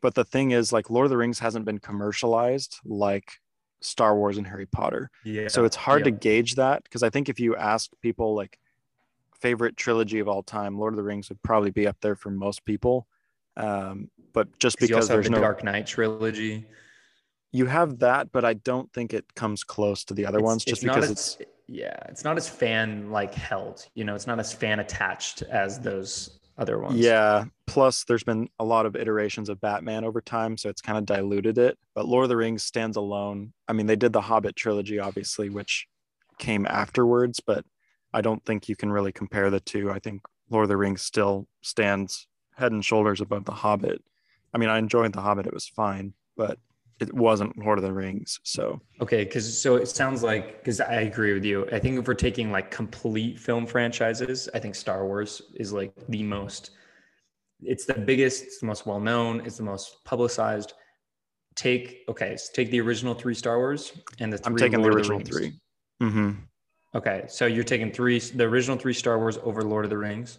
[0.00, 3.32] But the thing is, like, Lord of the Rings hasn't been commercialized like
[3.80, 5.10] Star Wars and Harry Potter.
[5.24, 5.48] Yeah.
[5.48, 8.60] So it's hard to gauge that because I think if you ask people like
[9.40, 12.30] favorite trilogy of all time, Lord of the Rings would probably be up there for
[12.30, 13.08] most people.
[13.56, 16.66] Um, but just because there's the no, Dark Knight trilogy.
[17.52, 20.64] you have that, but I don't think it comes close to the other It's- ones
[20.64, 23.86] just because as- it's yeah, it's not as fan like held.
[23.94, 26.98] You know, it's not as fan attached as those other ones.
[26.98, 27.44] yeah.
[27.66, 31.06] Plus, there's been a lot of iterations of Batman over time, so it's kind of
[31.06, 31.78] diluted it.
[31.94, 33.52] But Lord of the Rings stands alone.
[33.68, 35.86] I mean, they did the Hobbit trilogy, obviously, which
[36.38, 37.64] came afterwards, but
[38.12, 39.90] I don't think you can really compare the two.
[39.92, 44.02] I think Lord of the Rings still stands head and shoulders above the Hobbit.
[44.52, 46.58] I mean, I enjoyed the Hobbit; it was fine, but
[47.00, 48.38] it wasn't Lord of the Rings.
[48.44, 51.66] So Okay, because so it sounds like because I agree with you.
[51.72, 55.92] I think if we're taking like complete film franchises, I think Star Wars is like
[56.08, 56.72] the most.
[57.62, 58.44] It's the biggest.
[58.44, 59.40] It's the most well known.
[59.46, 60.74] It's the most publicized.
[61.56, 64.92] Take okay, so take the original three Star Wars and the 3 I'm taking Lord
[64.92, 65.28] the original Rings.
[65.28, 65.52] three.
[66.02, 66.30] Mm-hmm.
[66.94, 70.38] Okay, so you're taking three, the original three Star Wars over Lord of the Rings.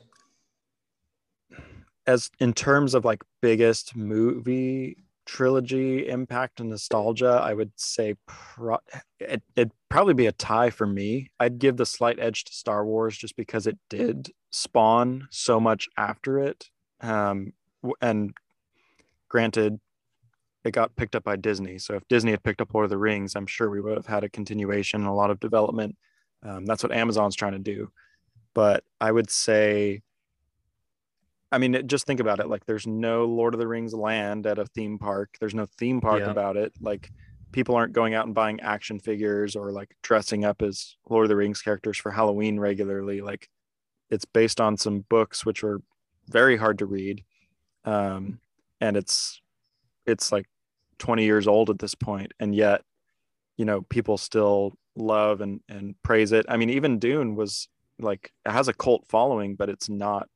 [2.08, 8.80] As in terms of like biggest movie trilogy impact and nostalgia, I would say pro-
[9.20, 11.32] it, it'd probably be a tie for me.
[11.40, 15.88] I'd give the slight edge to Star Wars just because it did spawn so much
[15.96, 16.70] after it.
[17.02, 17.54] Um,
[18.02, 18.34] and
[19.30, 19.80] granted,
[20.64, 21.78] it got picked up by Disney.
[21.78, 24.06] So if Disney had picked up Lord of the Rings, I'm sure we would have
[24.06, 25.96] had a continuation and a lot of development.
[26.44, 27.92] Um, that's what Amazon's trying to do.
[28.54, 30.02] But I would say
[31.52, 32.48] I mean, it- just think about it.
[32.48, 35.36] Like, there's no Lord of the Rings land at a theme park.
[35.40, 36.32] There's no theme park Yeah.
[36.32, 36.74] about it.
[36.80, 37.12] Like,
[37.52, 41.30] people aren't going out and buying action figures or like dressing up as Lord of
[41.30, 43.20] the Rings characters for Halloween regularly.
[43.22, 43.50] Like,
[44.10, 45.82] it's based on some books which are
[46.30, 47.24] very hard to read,
[47.86, 48.40] um,
[48.80, 49.42] and it's
[50.06, 50.48] it's like
[50.98, 52.84] 20 years old at this point, and yet,
[53.58, 56.46] you know, people still love and and praise it.
[56.50, 57.68] I mean, even Dune was
[58.00, 60.30] like it has a cult following, but it's not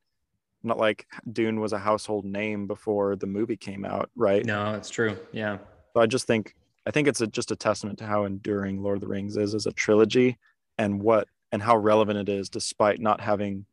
[0.66, 4.44] not like Dune was a household name before the movie came out, right?
[4.44, 5.16] No, it's true.
[5.32, 5.58] Yeah.
[5.94, 6.54] So I just think
[6.86, 9.54] I think it's a, just a testament to how enduring Lord of the Rings is
[9.54, 10.36] as a trilogy,
[10.78, 13.66] and what and how relevant it is, despite not having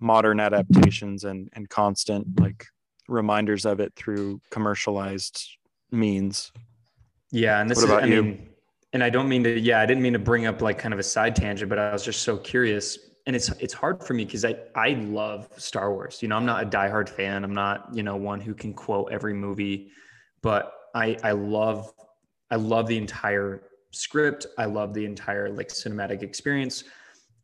[0.00, 2.66] modern adaptations and and constant like
[3.08, 5.58] reminders of it through commercialized
[5.90, 6.52] means.
[7.32, 8.22] Yeah, and this What is, about I you?
[8.22, 8.48] mean,
[8.92, 11.00] and I don't mean to, yeah, I didn't mean to bring up like kind of
[11.00, 13.05] a side tangent, but I was just so curious.
[13.26, 16.22] And it's it's hard for me because I I love Star Wars.
[16.22, 17.42] You know, I'm not a diehard fan.
[17.42, 19.90] I'm not, you know, one who can quote every movie,
[20.42, 21.92] but I I love
[22.50, 24.46] I love the entire script.
[24.58, 26.84] I love the entire like cinematic experience.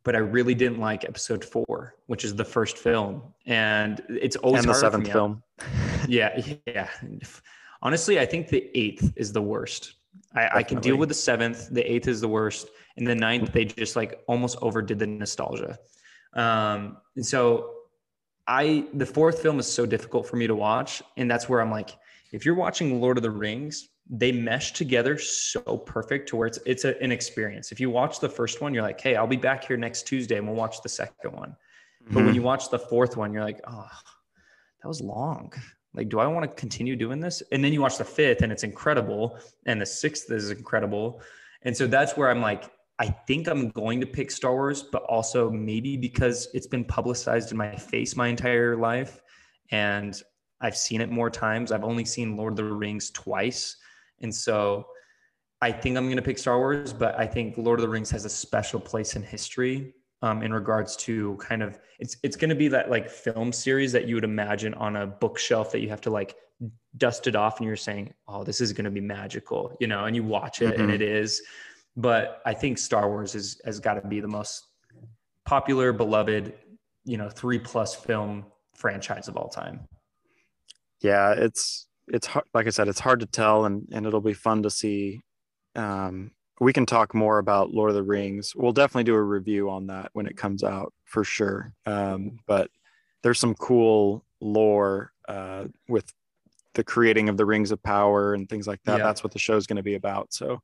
[0.03, 3.21] But I really didn't like episode four, which is the first film.
[3.45, 5.43] And it's always and the seventh film.
[6.09, 6.89] Yeah, yeah.
[7.81, 9.93] Honestly, I think the eighth is the worst.
[10.35, 11.69] I, I can deal with the seventh.
[11.69, 12.67] The eighth is the worst,
[12.97, 15.77] and the ninth they just like almost overdid the nostalgia.
[16.35, 17.73] Um, and so
[18.47, 21.71] I the fourth film is so difficult for me to watch, and that's where I'm
[21.71, 21.91] like,
[22.31, 26.59] if you're watching Lord of the Rings, they mesh together so perfect to where it's
[26.65, 27.71] it's a, an experience.
[27.71, 30.37] If you watch the first one, you're like, hey, I'll be back here next Tuesday,
[30.37, 31.55] and we'll watch the second one.
[32.07, 32.25] But Mhm.
[32.25, 33.87] when you watch the fourth one, you're like, oh,
[34.81, 35.53] that was long.
[35.93, 37.43] Like, do I want to continue doing this?
[37.51, 39.37] And then you watch the fifth and it's incredible.
[39.65, 41.21] And the sixth is incredible.
[41.61, 45.03] And so that's where I'm like, I think I'm going to pick Star Wars, but
[45.03, 49.21] also maybe because it's been publicized in my face my entire life.
[49.71, 50.19] And
[50.61, 51.71] I've seen it more times.
[51.71, 53.77] I've only seen Lord of the Rings twice.
[54.21, 54.87] And so
[55.61, 58.11] I think I'm going to pick Star Wars, but I think Lord of the Rings
[58.11, 62.49] has a special place in history um, in regards to kind of it's it's going
[62.49, 65.89] to be that like film series that you would imagine on a bookshelf that you
[65.89, 66.37] have to like
[66.95, 70.05] dust it off and you're saying, oh, this is going to be magical, you know,
[70.05, 70.93] and you watch it and Mhm.
[70.93, 71.41] it is.
[71.97, 74.65] But I think Star Wars is has got to be the most
[75.45, 76.53] popular, beloved,
[77.03, 79.81] you know, three plus film franchise of all time.
[81.01, 84.33] Yeah, it's it's hard, like I said, it's hard to tell, and and it'll be
[84.33, 85.21] fun to see.
[85.75, 88.53] Um, we can talk more about Lord of the Rings.
[88.55, 91.73] We'll definitely do a review on that when it comes out for sure.
[91.85, 92.69] Um, but
[93.23, 96.11] there's some cool lore uh, with
[96.73, 98.99] the creating of the rings of power and things like that.
[98.99, 99.03] Yeah.
[99.03, 100.33] That's what the show is going to be about.
[100.33, 100.61] So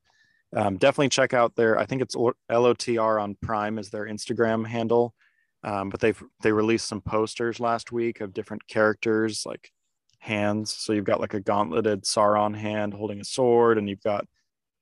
[0.54, 1.78] um, definitely check out their.
[1.78, 5.14] I think it's LOTR on Prime is their Instagram handle.
[5.62, 9.70] Um, but they've they released some posters last week of different characters like
[10.18, 10.72] hands.
[10.72, 14.26] So you've got like a gauntleted Sauron hand holding a sword, and you've got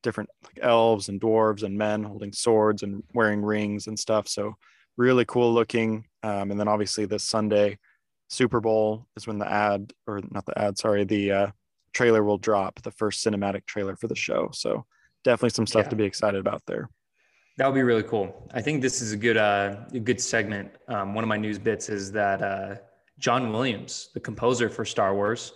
[0.03, 4.29] different like elves and dwarves and men holding swords and wearing rings and stuff.
[4.29, 4.55] So
[4.97, 6.07] really cool looking.
[6.23, 7.79] Um, and then obviously this Sunday,
[8.29, 11.47] Super Bowl is when the ad or not the ad, sorry, the uh,
[11.93, 14.51] trailer will drop, the first cinematic trailer for the show.
[14.53, 14.85] So
[15.25, 15.91] definitely some stuff yeah.
[15.91, 16.91] to be excited about there.
[17.57, 18.49] That would be really cool.
[18.55, 20.71] I think this is a good uh, a good segment.
[20.87, 22.77] Um, one of my news bits is that uh,
[23.19, 25.53] John Williams, the composer for Star Wars,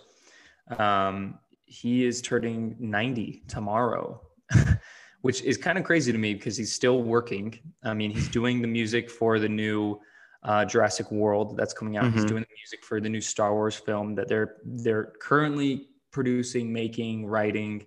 [0.77, 4.21] um, he is turning 90 tomorrow,
[5.21, 7.57] which is kind of crazy to me because he's still working.
[7.83, 9.99] I mean, he's doing the music for the new
[10.43, 12.05] uh, Jurassic World that's coming out.
[12.05, 12.15] Mm-hmm.
[12.15, 16.71] He's doing the music for the new Star Wars film that they're they're currently producing,
[16.71, 17.85] making, writing.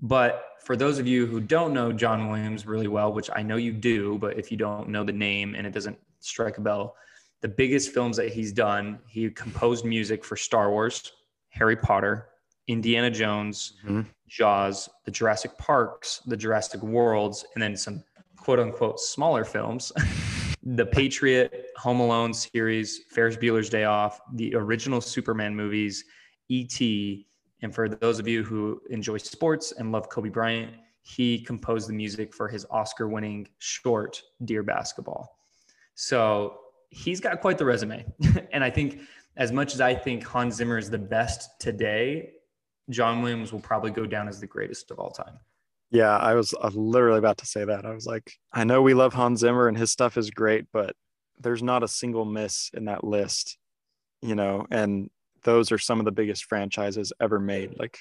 [0.00, 3.56] But for those of you who don't know John Williams really well, which I know
[3.56, 6.96] you do, but if you don't know the name and it doesn't strike a bell,
[7.40, 11.12] the biggest films that he's done, he composed music for Star Wars,
[11.50, 12.28] Harry Potter,
[12.68, 14.02] Indiana Jones, mm-hmm.
[14.28, 18.02] Jaws, the Jurassic Parks, the Jurassic Worlds, and then some
[18.36, 19.92] quote unquote smaller films.
[20.62, 26.04] the Patriot, Home Alone series, Ferris Bueller's Day Off, the original Superman movies,
[26.48, 27.26] E.T.,
[27.62, 31.92] and for those of you who enjoy sports and love Kobe Bryant, he composed the
[31.92, 35.38] music for his Oscar winning short, Dear Basketball.
[35.94, 36.58] So
[36.90, 38.04] he's got quite the resume.
[38.52, 39.00] and I think,
[39.36, 42.30] as much as I think Hans Zimmer is the best today,
[42.90, 45.38] John Williams will probably go down as the greatest of all time.
[45.90, 47.84] Yeah, I was, I was literally about to say that.
[47.84, 50.94] I was like, I know we love Hans Zimmer and his stuff is great, but
[51.40, 53.58] there's not a single miss in that list,
[54.20, 55.10] you know, and
[55.42, 57.78] those are some of the biggest franchises ever made.
[57.78, 57.98] Like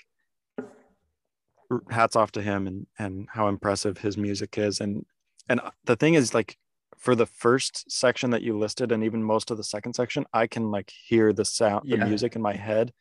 [1.89, 4.81] hats off to him and and how impressive his music is.
[4.81, 5.05] And
[5.47, 6.57] and the thing is like
[6.97, 10.47] for the first section that you listed and even most of the second section, I
[10.47, 11.97] can like hear the sound, yeah.
[11.97, 12.91] the music in my head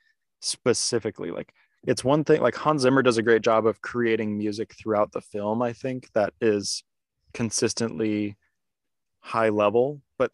[0.40, 1.31] specifically.
[1.31, 1.53] Like
[1.86, 5.20] it's one thing like Hans Zimmer does a great job of creating music throughout the
[5.20, 6.82] film, I think, that is
[7.32, 8.36] consistently
[9.20, 10.32] high level, but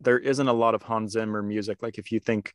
[0.00, 1.82] there isn't a lot of Hans Zimmer music.
[1.82, 2.54] Like if you think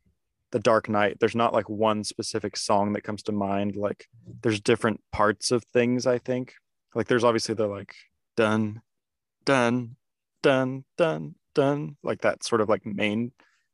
[0.54, 3.74] the dark knight there's not like one specific song that comes to mind.
[3.74, 4.06] Like
[4.40, 6.54] there's different parts of things i think.
[6.94, 7.96] Like there's obviously the like
[8.36, 8.80] done
[9.44, 9.96] done
[10.44, 13.32] done done done like that sort of like main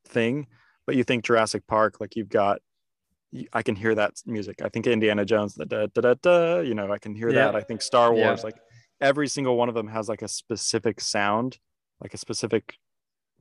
[0.09, 0.47] thing.
[0.87, 2.61] But you think jurassic park like you've got
[3.53, 6.75] i can hear that music i think indiana jones the da da da da you
[6.75, 7.47] know i can hear yeah.
[7.47, 8.45] that i think star wars yeah.
[8.45, 8.57] like
[9.01, 11.59] every single one of them has like a specific sound
[12.01, 12.77] like a specific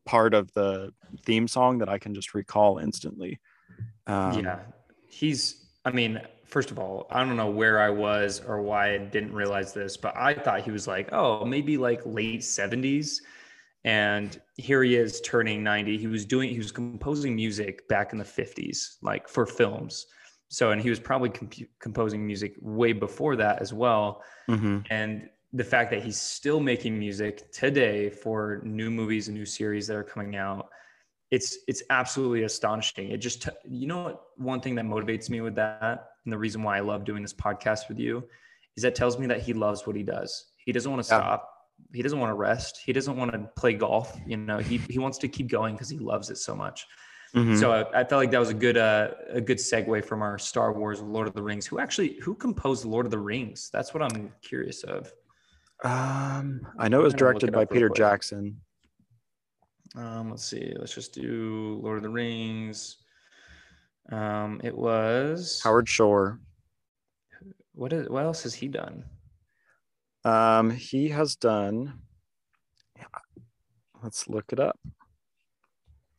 [0.06, 0.92] part of the
[1.24, 3.40] theme song that I can just recall instantly.
[4.08, 4.60] Um, yeah,
[5.08, 5.68] he's.
[5.86, 9.34] I mean, first of all, I don't know where I was or why I didn't
[9.34, 13.22] realize this, but I thought he was like, oh, maybe like late seventies,
[13.84, 15.98] and here he is turning ninety.
[15.98, 20.06] He was doing, he was composing music back in the fifties, like for films.
[20.50, 24.24] So, and he was probably comp- composing music way before that as well.
[24.50, 24.80] Mm-hmm.
[24.90, 29.88] And the fact that he's still making music today for new movies and new series
[29.88, 30.70] that are coming out
[31.32, 35.56] it's it's absolutely astonishing it just you know what one thing that motivates me with
[35.56, 38.24] that and the reason why i love doing this podcast with you
[38.76, 41.20] is that tells me that he loves what he does he doesn't want to yeah.
[41.20, 41.54] stop
[41.94, 45.00] he doesn't want to rest he doesn't want to play golf you know he, he
[45.00, 46.86] wants to keep going because he loves it so much
[47.36, 47.56] mm-hmm.
[47.56, 50.38] so I, I, felt like that was a good uh, a good segue from our
[50.38, 53.94] star wars lord of the rings who actually who composed lord of the rings that's
[53.94, 55.12] what i'm curious of
[55.84, 58.60] um, I know it was directed by Peter Jackson.
[59.96, 60.74] Um, let's see.
[60.78, 62.98] Let's just do Lord of the Rings.
[64.12, 66.40] Um, it was Howard Shore.
[67.74, 68.10] What is?
[68.10, 69.06] What else has he done?
[70.26, 72.02] Um, he has done.
[74.04, 74.80] Let's look it up.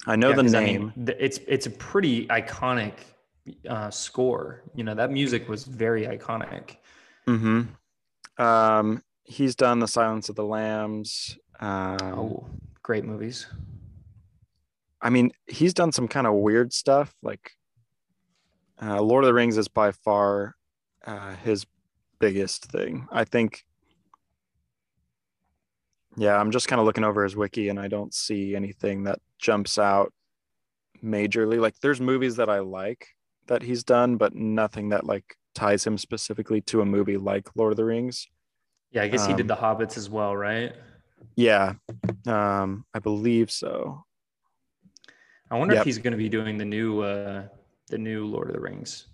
[0.07, 0.93] I know yeah, the name.
[0.97, 2.95] I mean, it's it's a pretty iconic
[3.69, 4.63] uh, score.
[4.75, 6.77] You know that music was very iconic.
[7.27, 7.63] Hmm.
[8.39, 11.39] Um, he's done the Silence of the Lambs.
[11.61, 12.47] Um, oh,
[12.83, 13.47] great movies.
[15.03, 17.15] I mean, he's done some kind of weird stuff.
[17.23, 17.53] Like
[18.83, 20.55] uh, Lord of the Rings is by far
[21.07, 21.67] uh, his
[22.19, 23.07] biggest thing.
[23.13, 23.65] I think.
[26.21, 29.21] Yeah, I'm just kind of looking over his wiki and I don't see anything that
[29.39, 30.13] jumps out
[31.03, 31.59] majorly.
[31.59, 33.09] Like, there's movies that I like
[33.47, 37.73] that he's done, but nothing that like ties him specifically to a movie like Lord
[37.73, 38.29] of the Rings.
[38.91, 40.75] Yeah, I guess he Um, did the Hobbits as well, right?
[41.37, 41.73] Yeah,
[42.27, 44.05] um, I believe so.
[45.51, 45.81] I wonder Yep.
[45.81, 47.49] if he's going to be doing the new uh
[47.89, 49.07] the new Lord of the Rings.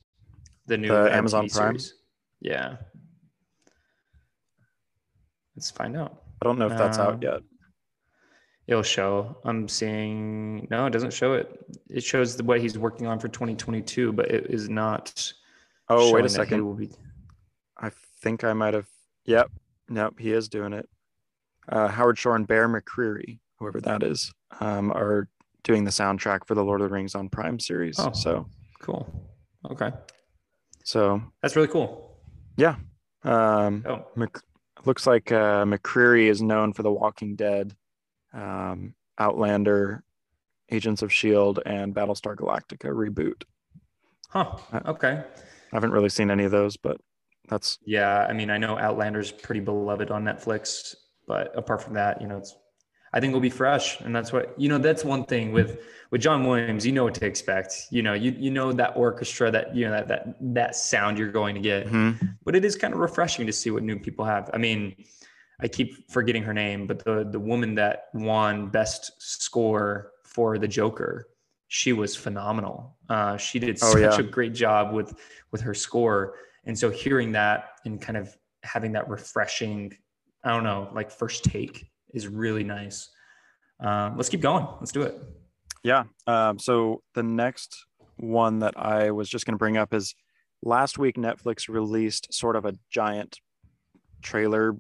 [0.67, 1.79] The new The Amazon Prime?
[1.79, 1.95] series.
[2.41, 2.79] Yeah.
[5.55, 6.25] Let's find out.
[6.43, 7.41] I don't know if that's Um, out yet.
[8.67, 9.37] It'll show.
[9.45, 11.65] I'm seeing no, it doesn't show it.
[11.89, 15.33] It shows the, what he's working on for 2022, but it is not.
[15.89, 16.65] Oh, wait a second.
[16.67, 16.91] will be-
[17.79, 18.89] I think I might have.
[19.27, 19.51] Yep.
[19.89, 20.19] Nope.
[20.19, 20.89] He is doing it.
[21.69, 25.29] Uh, Howard Shore and Bear McCreary, whoever that is, um, are
[25.63, 27.99] doing the soundtrack for the Lord of the Rings on Prime series.
[28.01, 28.13] Oh.
[28.13, 28.49] So,
[28.81, 29.09] Cool.
[29.71, 29.91] Okay,
[30.85, 32.21] so that's really cool.
[32.57, 32.77] Yeah.
[33.25, 34.39] Um, Oh, Mc,
[34.87, 37.75] looks like uh, McCreary is known for The Walking Dead,
[38.33, 40.05] um, Outlander,
[40.71, 43.43] Agents of Shield, and Battlestar Galactica reboot.
[44.31, 44.57] huh.
[44.73, 45.23] Uh, Okay.
[45.73, 46.99] I haven't really seen any of those, but
[47.49, 50.95] that's Yeah, I mean, I know Outlander's pretty beloved on Netflix,
[51.27, 52.57] but apart from that, you know, it's
[53.13, 54.79] I think it'll be fresh, and that's what you know.
[54.79, 55.81] That's one thing with
[56.11, 56.85] with John Williams.
[56.85, 57.87] You know what to expect.
[57.91, 61.31] You know, you you know that orchestra, that you know that that that sound you're
[61.33, 61.87] going to get.
[61.87, 62.37] Mhm.
[62.45, 64.51] But it is kind of refreshing to see what new people have.
[64.53, 64.97] I mean,
[65.61, 70.69] I keep forgetting her name, but the the woman that won Best Score for the
[70.69, 71.29] Joker,
[71.69, 72.97] she was phenomenal.
[73.09, 74.19] Uh, she did Oh, such yeah.
[74.19, 75.15] a great job with
[75.53, 76.35] with her score,
[76.65, 79.97] and so hearing that and kind of having that refreshing,
[80.45, 83.11] I don't know, like first take is really nice.
[83.81, 84.67] Um, let's keep going.
[84.81, 85.21] Let's do it.
[85.83, 86.05] Yeah.
[86.27, 87.87] Um, so the next
[88.17, 90.15] one that I was just going to bring up is
[90.63, 93.39] last week Netflix released sort of a giant
[94.23, 94.77] trailer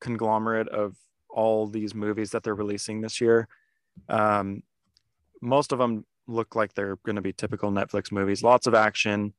[0.00, 0.96] conglomerate of
[1.28, 3.48] all these movies that they're releasing this year.
[4.08, 4.62] Um,
[5.40, 9.34] most of them look like they're going to be typical Netflix movies, lots of action,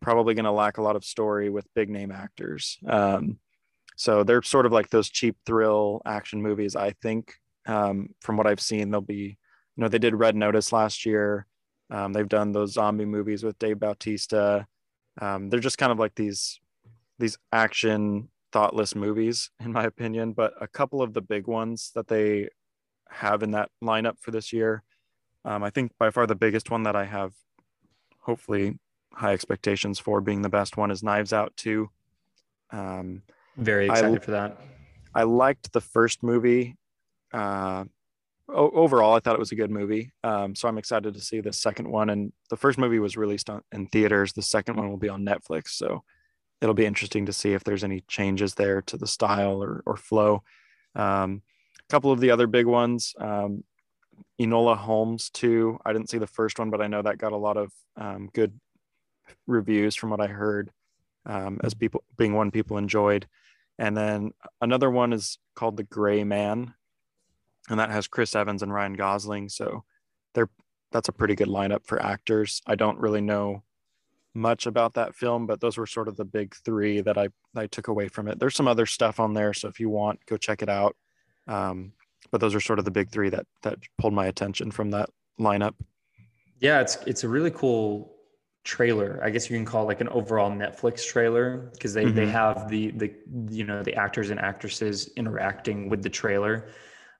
[0.00, 2.78] probably going to lack a lot of story with big name actors.
[2.86, 3.38] Um,
[4.02, 7.34] so they're sort of like those cheap thrill action movies, I think.
[7.66, 9.38] Um, from what I've seen, they'll be,
[9.76, 11.46] you know, they did Red Notice last year.
[11.88, 14.66] Um, they've done those zombie movies with Dave Bautista.
[15.20, 16.58] Um, they're just kind of like these
[17.20, 20.32] these action thoughtless movies, in my opinion.
[20.32, 22.48] But a couple of the big ones that they
[23.08, 24.82] have in that lineup for this year,
[25.44, 27.34] um, I think by far the biggest one that I have,
[28.18, 28.80] hopefully,
[29.12, 31.90] high expectations for being the best one is Knives Out Two.
[32.72, 33.22] Um,
[33.56, 34.58] Very I- excited for that.
[35.14, 36.76] I liked the first movie.
[37.32, 37.84] Uh,
[38.48, 40.12] overall, I thought it was a good movie.
[40.24, 42.10] Um, so I'm excited to see the second one.
[42.10, 44.32] And the first movie was released on, in theaters.
[44.32, 45.68] The second one will be on Netflix.
[45.68, 46.02] So
[46.60, 49.96] it'll be interesting to see if there's any changes there to the style or, or
[49.96, 50.42] flow.
[50.94, 51.42] Um,
[51.78, 53.64] a couple of the other big ones, um,
[54.40, 55.78] Enola Holmes 2.
[55.84, 58.30] I didn't see the first one, but I know that got a lot of um,
[58.32, 58.58] good
[59.46, 60.70] reviews from what I heard
[61.26, 63.26] um, as people being one people enjoyed.
[63.82, 64.30] And then
[64.60, 66.72] another one is called The Gray Man,
[67.68, 69.48] and that has Chris Evans and Ryan Gosling.
[69.48, 69.82] So
[70.34, 70.48] they're
[70.92, 72.62] that's a pretty good lineup for actors.
[72.64, 73.64] I don't really know
[74.34, 77.66] much about that film, but those were sort of the big three that I I
[77.66, 78.38] took away from it.
[78.38, 80.94] There's some other stuff on there, so if you want, go check it out.
[81.48, 81.92] Um,
[82.30, 85.10] but those are sort of the big three that that pulled my attention from that
[85.40, 85.74] lineup.
[86.60, 88.11] Yeah, it's it's a really cool
[88.64, 89.20] trailer.
[89.22, 92.30] I guess you can call it like an overall Netflix trailer because they they Mhm.
[92.30, 93.12] have the the
[93.50, 96.68] you know the actors and actresses interacting with the trailer.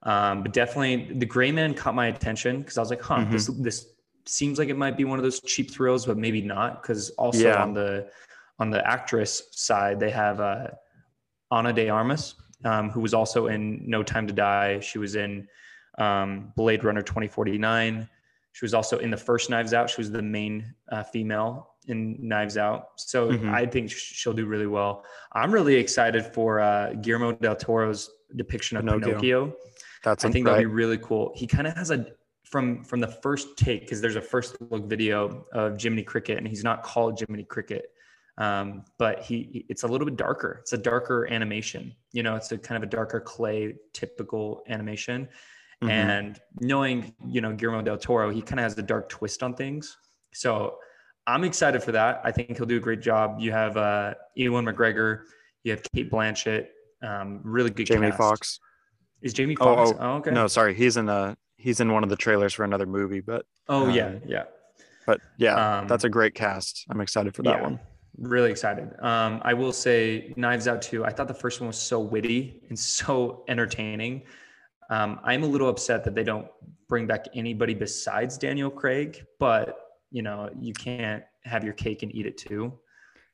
[0.03, 3.47] Um, but definitely, the Gray Man caught my attention because I was like, huh, this
[3.47, 3.87] this
[4.25, 6.81] seems like it might be one of those cheap thrills, but maybe not.
[6.81, 7.61] Because also Yeah.
[7.61, 8.09] on the
[8.59, 10.67] on the actress side, they have uh,
[11.51, 14.79] Ana de Armas, um, who was also in No Time to Die.
[14.79, 15.47] She was in
[15.97, 18.07] um, Blade Runner 2049.
[18.53, 19.89] She was also in the first Knives Out.
[19.89, 22.89] She was the main uh, female in Knives Out.
[22.97, 23.51] So Mhm.
[23.51, 25.03] I think she'll do really well.
[25.33, 29.07] I'm really excited for uh, Guillermo del Toro's depiction of Pinocchio.
[29.09, 29.55] Pinocchio.
[30.03, 31.33] That's I think that'll be really cool.
[31.35, 32.05] He kind of has a
[32.45, 36.47] from from the first take because there's a first look video of Jiminy Cricket and
[36.47, 37.85] he's not called Jiminy Cricket,
[38.37, 40.57] um, but he- it's a little bit darker.
[40.61, 41.95] It's a darker animation.
[42.11, 45.27] You know, it's a kind of a darker clay typical animation.
[45.83, 45.89] Mhm.
[45.89, 49.53] And knowing you know Guillermo del Toro, he kind of has a dark twist on
[49.55, 49.97] things.
[50.33, 50.77] So
[51.27, 52.21] I'm excited for that.
[52.23, 53.37] I think he'll do a great job.
[53.39, 55.21] You have uh, Ewan McGregor,
[55.63, 56.67] you have Cate Blanchett,
[57.01, 57.85] um, really good.
[57.85, 58.17] Jamie cast.
[58.17, 58.59] Foxx.
[59.21, 60.31] Is Jamie Oh, oh, Oh, okay.
[60.31, 63.45] No, sorry, he's in a he's in one of the trailers for another movie, but
[63.69, 64.43] Oh yeah, Um, yeah.
[65.05, 66.85] but yeah, Um, that's a great cast.
[66.89, 67.79] I'm excited for that yeah, one.
[68.17, 68.89] Really excited.
[69.01, 71.03] Um, I will say Knives Out too.
[71.05, 74.23] I thought the first one was so witty and so entertaining.
[74.89, 76.47] Um, I'm a little upset that they don't
[76.87, 79.77] bring back anybody besides Daniel Craig, but
[80.11, 82.71] you know, you can't have your cake and eat it too.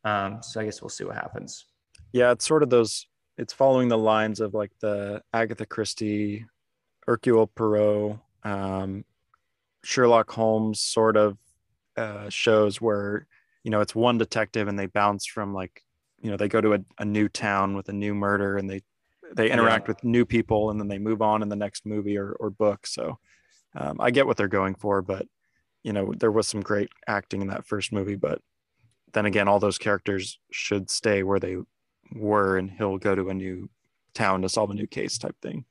[0.05, 1.65] Um, so I guess we'll see what happens.
[2.13, 3.05] Yeah, it's sort of those.
[3.37, 6.45] It's following the lines of like the Agatha Christie,
[7.05, 9.03] Hercule Poirot, um,
[9.83, 11.37] Sherlock Holmes sort of
[11.97, 13.27] uh, shows where
[13.63, 15.83] you know it's one detective and they bounce from like
[16.21, 18.81] you know they go to a, a new town with a new murder and they
[19.35, 19.93] they interact yeah.
[19.93, 22.87] with new people and then they move on in the next movie or, or book.
[22.87, 23.19] So
[23.75, 25.25] um, i get what they're going for but
[25.83, 28.41] you know there was some great acting in that first movie but
[29.13, 31.57] then again all those characters should stay where they
[32.13, 33.69] were and he'll go to a new
[34.13, 35.65] town to solve a new case type thing.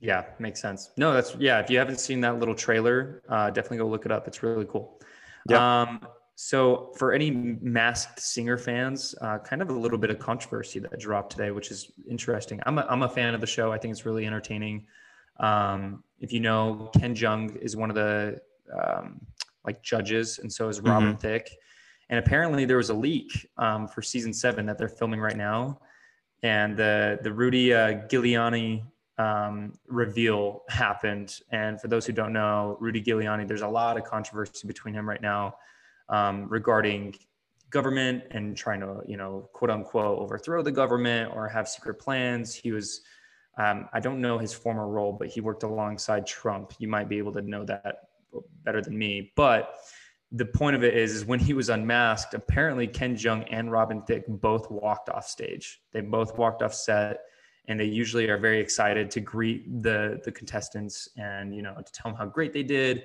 [0.00, 0.90] Yeah makes sense.
[0.96, 4.12] No that's yeah if you haven't seen that little trailer uh, definitely go look it
[4.12, 4.28] up.
[4.28, 5.00] It's really cool.
[5.48, 5.82] Yeah.
[5.82, 6.00] Um,
[6.38, 11.00] so, for any masked singer fans, uh, kind of a little bit of controversy that
[11.00, 12.60] dropped today, which is interesting.
[12.66, 13.72] I'm a, I'm a fan of the show.
[13.72, 14.86] I think it's really entertaining.
[15.40, 18.38] Um, if you know, Ken Jeong is one of the
[18.70, 19.18] um,
[19.64, 21.20] like judges, and so is Robin mm-hmm.
[21.20, 21.48] Thicke.
[22.10, 25.80] And apparently, there was a leak um, for season seven that they're filming right now,
[26.42, 28.84] and the the Rudy uh, Giuliani
[29.16, 31.40] um, reveal happened.
[31.50, 35.08] And for those who don't know, Rudy Giuliani, there's a lot of controversy between him
[35.08, 35.54] right now
[36.08, 37.14] um, regarding
[37.70, 42.54] government and trying to, you know, quote unquote, overthrow the government or have secret plans.
[42.54, 43.02] He was,
[43.58, 46.72] um, I don't know his former role, but he worked alongside Trump.
[46.78, 47.96] You might be able to know that
[48.64, 49.32] better than me.
[49.36, 49.74] But
[50.32, 54.02] the point of it is, is when he was unmasked, apparently Ken Jeong and Robin
[54.02, 55.80] Thicke both walked off stage.
[55.92, 57.20] They both walked off set
[57.68, 61.92] and they usually are very excited to greet the the contestants and you know to
[61.92, 63.04] tell them how great they did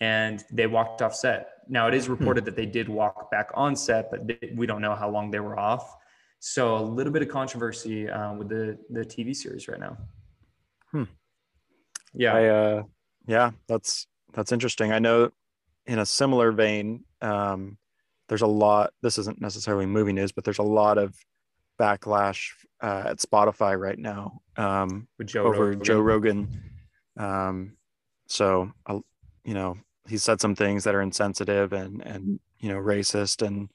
[0.00, 2.12] and they walked off set now it is hmm.
[2.12, 4.20] reported that they did walk back on set but
[4.54, 5.96] we don't know how long they were off
[6.38, 9.96] so a little bit of controversy uh, with the the tv series right now
[10.92, 11.04] hmm.
[12.14, 12.82] yeah I, uh,
[13.26, 15.30] yeah that's that's interesting i know
[15.86, 17.78] in a similar vein um,
[18.28, 21.16] there's a lot this isn't necessarily movie news but there's a lot of
[21.80, 22.50] backlash
[22.82, 25.84] uh, at Spotify right now um, With Joe over Rogan.
[25.84, 26.62] Joe Rogan.
[27.16, 27.76] Um,
[28.28, 28.72] so,
[29.46, 29.78] you know,
[30.08, 33.70] he said some things that are insensitive and and you know racist, and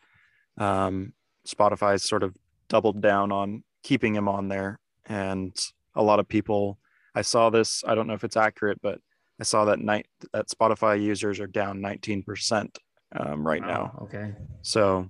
[0.57, 1.13] um,
[1.47, 2.35] Spotify's sort of
[2.67, 4.79] doubled down on keeping him on there.
[5.05, 5.57] And
[5.95, 6.77] a lot of people,
[7.15, 7.83] I saw this.
[7.87, 8.99] I don't know if it's accurate, but
[9.39, 12.77] I saw that night that Spotify users are down 19 percent
[13.13, 13.99] um, right wow, now.
[14.03, 14.33] Okay.
[14.61, 15.09] So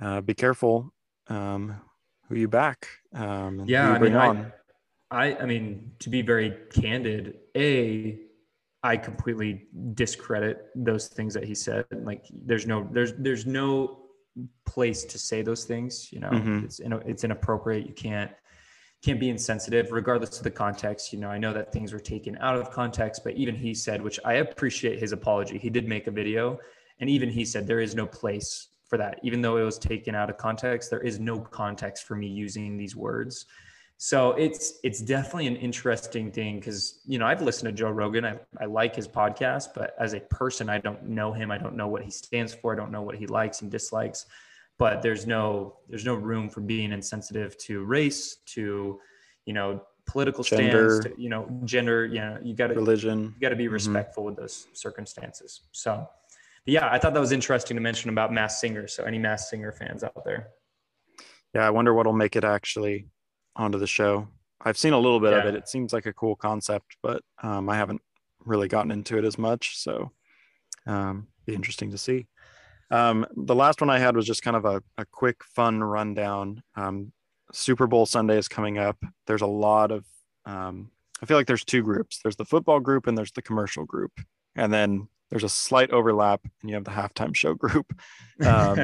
[0.00, 0.92] uh, be careful
[1.28, 1.80] um,
[2.28, 2.88] who you back.
[3.12, 4.52] Um, yeah, I mean, I,
[5.10, 8.18] I, I mean, to be very candid, a,
[8.84, 11.86] I completely discredit those things that he said.
[11.90, 14.00] Like, there's no, there's, there's no
[14.64, 16.12] place to say those things.
[16.12, 16.64] You know, mm-hmm.
[16.64, 17.86] it's, it's inappropriate.
[17.86, 18.30] You can't,
[19.02, 22.38] can't be insensitive regardless of the context you know i know that things were taken
[22.40, 26.06] out of context but even he said which i appreciate his apology he did make
[26.06, 26.58] a video
[27.00, 29.18] and even he said there is no place for that.
[29.22, 32.76] Even though it was taken out of context, there is no context for me using
[32.76, 33.46] these words.
[33.96, 38.24] So it's it's definitely an interesting thing because you know I've listened to Joe Rogan.
[38.24, 41.50] I, I like his podcast, but as a person, I don't know him.
[41.50, 42.72] I don't know what he stands for.
[42.72, 44.26] I don't know what he likes and dislikes.
[44.78, 49.00] But there's no there's no room for being insensitive to race, to
[49.46, 52.04] you know political gender, stands, to, you know gender.
[52.04, 53.32] You know you got to religion.
[53.36, 53.74] You got to be mm-hmm.
[53.74, 54.30] respectful mm-hmm.
[54.30, 55.62] with those circumstances.
[55.70, 56.08] So
[56.66, 58.88] yeah, I thought that was interesting to mention about mass Singer.
[58.88, 60.48] So any mass Singer fans out there?
[61.54, 63.06] Yeah, I wonder what'll make it actually
[63.56, 64.28] onto the show.
[64.60, 65.38] I've seen a little bit yeah.
[65.38, 65.54] of it.
[65.54, 68.00] It seems like a cool concept, but um, I haven't
[68.44, 69.78] really gotten into it as much.
[69.78, 70.10] So
[70.86, 72.26] um, be interesting to see.
[72.90, 76.62] Um, the last one I had was just kind of a, a quick, fun rundown.
[76.76, 77.12] Um,
[77.52, 78.96] Super Bowl Sunday is coming up.
[79.26, 80.04] There's a lot of,
[80.46, 80.90] um,
[81.22, 82.20] I feel like there's two groups.
[82.22, 84.12] There's the football group and there's the commercial group.
[84.56, 87.92] And then there's a slight overlap and you have the halftime show group
[88.46, 88.78] um,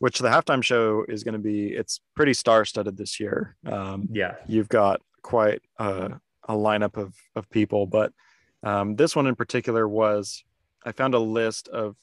[0.00, 3.56] which the halftime show is going to be it's pretty star-studded this year.
[3.64, 4.34] Um, yeah.
[4.46, 6.12] you've got quite a,
[6.48, 8.12] a lineup of, of people but
[8.62, 10.44] um, this one in particular was
[10.84, 11.96] i found a list of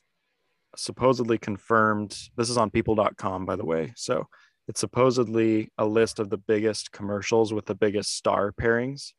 [0.75, 4.27] supposedly confirmed this is on people.com by the way so
[4.67, 9.13] it's supposedly a list of the biggest commercials with the biggest star pairings.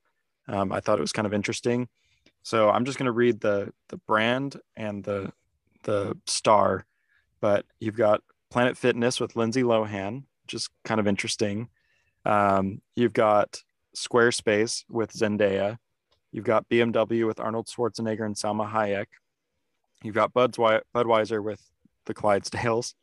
[0.47, 1.89] Um, i thought it was kind of interesting.
[2.43, 5.33] So I'm just going to read the the brand and the
[5.85, 6.87] the star,
[7.41, 11.69] but you've got Planet Fitness with Lindsay Lohan, which is kind of interesting.
[12.25, 13.63] Um, you've got
[13.97, 15.79] Squarespace with Zendaya.
[16.33, 19.07] You've got BMW with Arnold Schwarzenegger and Salma Hayek.
[20.03, 21.63] You've got Budweiser with
[22.07, 22.95] the Clydesdales.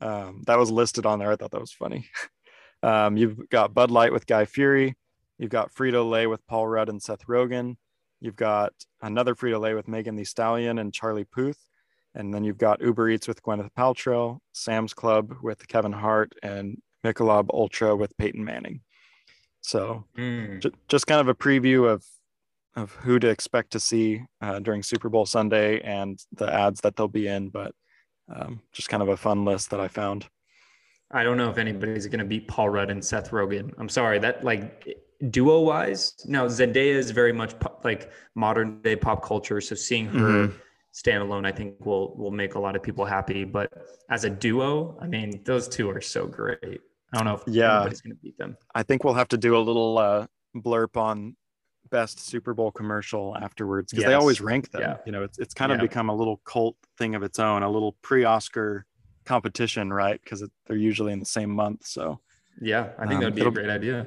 [0.00, 1.30] Um, that was listed on there.
[1.30, 2.06] I thought that was funny.
[2.82, 4.96] um, you've got Bud Light with Guy Fieri.
[5.38, 7.76] You've got Frito Lay with Paul Rudd and Seth Rogen.
[8.20, 11.58] You've got another Frito Lay with Megan Thee Stallion and Charlie Puth.
[12.14, 16.80] And then you've got Uber Eats with Gwyneth Paltrow, Sam's Club with Kevin Hart, and
[17.04, 18.80] Michelob Ultra with Peyton Manning.
[19.60, 20.60] So Mm.
[20.60, 22.04] j- just kind of a preview of
[22.74, 26.96] of who to expect to see uh, during Super Bowl Sunday and the ads that
[26.96, 27.74] they'll be in, but
[28.34, 30.26] um, just kind of a fun list that I found.
[31.10, 33.74] I don't know if anybody's going to beat Paul Rudd and Seth Rogen.
[33.76, 34.88] I'm sorry that like
[35.30, 36.14] duo wise.
[36.26, 39.60] No, Zendaya is very much pop, like modern day pop culture.
[39.60, 40.54] So seeing her Mhm.
[40.92, 43.44] Standalone, I think will will make a lot of people happy.
[43.44, 43.72] But
[44.10, 46.58] as a duo, I mean, those two are so great.
[47.12, 47.76] I don't know if Yeah.
[47.76, 48.56] anybody's going to beat them.
[48.74, 50.26] I think we'll have to do a little uh,
[50.56, 51.36] blurb on
[51.90, 54.80] best Super Bowl commercial afterwards because they always rank them.
[54.82, 54.96] Yeah.
[55.04, 55.82] You know, it's it's kind of Yeah.
[55.82, 58.86] become a little cult thing of its own, a little pre-Oscar
[59.24, 60.20] competition, right?
[60.22, 61.86] Because they're usually in the same month.
[61.86, 62.20] So,
[62.60, 64.06] Yeah, I think Um, that'd be a great idea.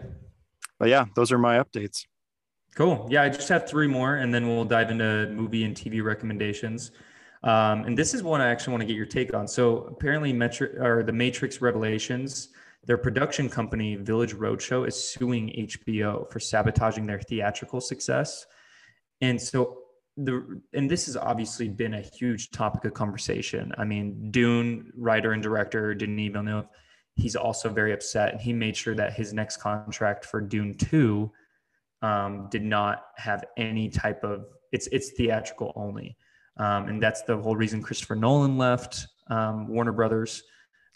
[0.79, 2.05] but yeah, those are my updates.
[2.75, 3.07] Cool.
[3.09, 6.91] Yeah, I just have three more, and then we'll dive into movie and TV recommendations.
[7.43, 9.47] Um, and this is one I actually want to get your take on.
[9.47, 12.49] So apparently, Metri- or the Matrix Revelations,
[12.85, 18.45] their production company Village Roadshow is suing HBO for sabotaging their theatrical success.
[19.21, 19.77] And so
[20.17, 23.71] the and this has obviously been a huge topic of conversation.
[23.77, 26.67] I mean, Dune writer and director Denis Villeneuve,
[27.15, 31.31] he's also very upset, and he made sure that his next contract for Dune Two
[32.05, 36.15] um, did not have any type of it's it's theatrical only,
[36.57, 40.43] um, and that's the whole reason Christopher Nolan left um, Warner Brothers.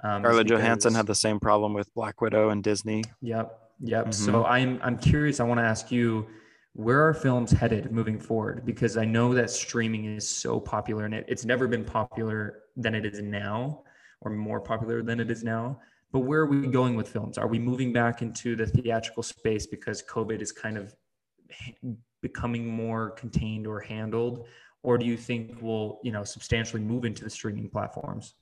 [0.04, 3.04] Um, Scarlett Johansson had the same problem with Black Widow and Disney.
[3.22, 4.08] Yep, yep.
[4.08, 4.14] Mhm.
[4.14, 5.40] So I'm I'm curious.
[5.40, 6.28] I want to ask you,
[6.74, 8.66] where are films headed moving forward?
[8.66, 12.94] Because I know that streaming is so popular, and it, it's never been popular than
[12.94, 13.84] it is now,
[14.22, 15.80] or more popular than it is now.
[16.12, 17.38] But where are we going with films?
[17.38, 20.96] Are we moving back into the theatrical space because COVID is kind of
[22.22, 24.48] becoming more contained or handled,
[24.84, 28.36] or do you think we'll you know substantially move into the streaming platforms?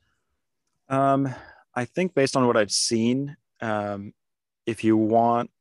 [0.89, 1.33] Um,
[1.75, 4.13] I think based on what I've seen, um,
[4.65, 5.51] if you want,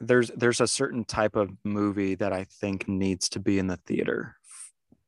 [0.00, 3.76] there's there's a certain type of movie that I think needs to be in the
[3.76, 4.36] theater,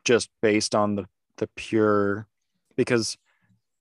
[0.05, 1.07] just based on the
[1.37, 2.27] the pure,
[2.77, 3.18] because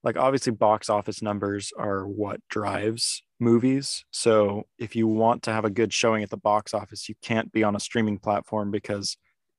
[0.06, 4.06] like obviously box office numbers are what drives movies.
[4.12, 7.52] So if you want to have a good showing at the box office, you can't
[7.52, 9.18] be on a streaming platform because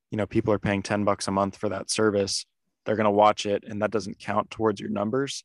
[0.09, 2.45] you know people are paying 10 bucks a month for that service.
[2.85, 5.43] They're going to watch it and that doesn't count towards your numbers.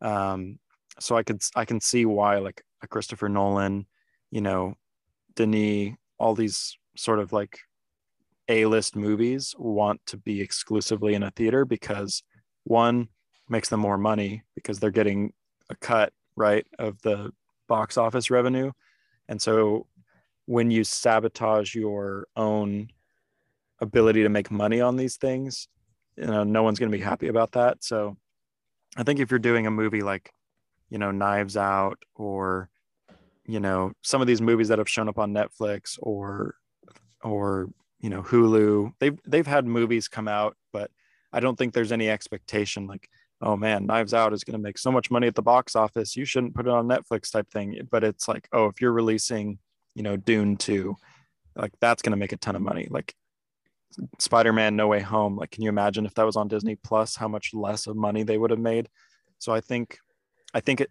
[0.00, 0.60] Um,
[1.00, 3.86] so I could I can see why like a Christopher Nolan,
[4.30, 4.74] you know,
[5.34, 7.58] Denis, all these sort of like
[8.48, 12.22] A-list movies want to be exclusively in a theater because
[12.62, 13.08] one
[13.48, 15.32] makes them more money because they're getting
[15.70, 17.32] a cut right of the
[17.68, 18.72] box office revenue,
[19.28, 19.86] and so
[20.46, 22.88] when you sabotage your own
[23.80, 25.68] ability to make money on these things,
[26.16, 27.82] you know, no one's going to be happy about that.
[27.82, 28.16] So
[28.96, 30.30] I think if you're doing a movie like,
[30.90, 32.68] you know, Knives Out or,
[33.46, 36.56] you know, some of these movies that have shown up on Netflix or,
[37.22, 37.70] or,
[38.00, 40.90] you know, Hulu, they've, they've had movies come out, but
[41.32, 43.08] I don't think there's any expectation like,
[43.40, 46.16] oh man, Knives Out is going to make so much money at the box office.
[46.16, 47.78] You shouldn't put it on Netflix type thing.
[47.90, 49.58] But it's like, oh, if you're releasing,
[49.94, 50.96] you know, Dune 2,
[51.56, 52.88] like that's going to make a ton of money.
[52.90, 53.14] Like
[54.18, 55.36] Spider-Man No Way Home.
[55.36, 58.22] Like, can you imagine if that was on Disney Plus, how much less of money
[58.22, 58.88] they would have made?
[59.38, 59.98] So I think,
[60.52, 60.90] I think it,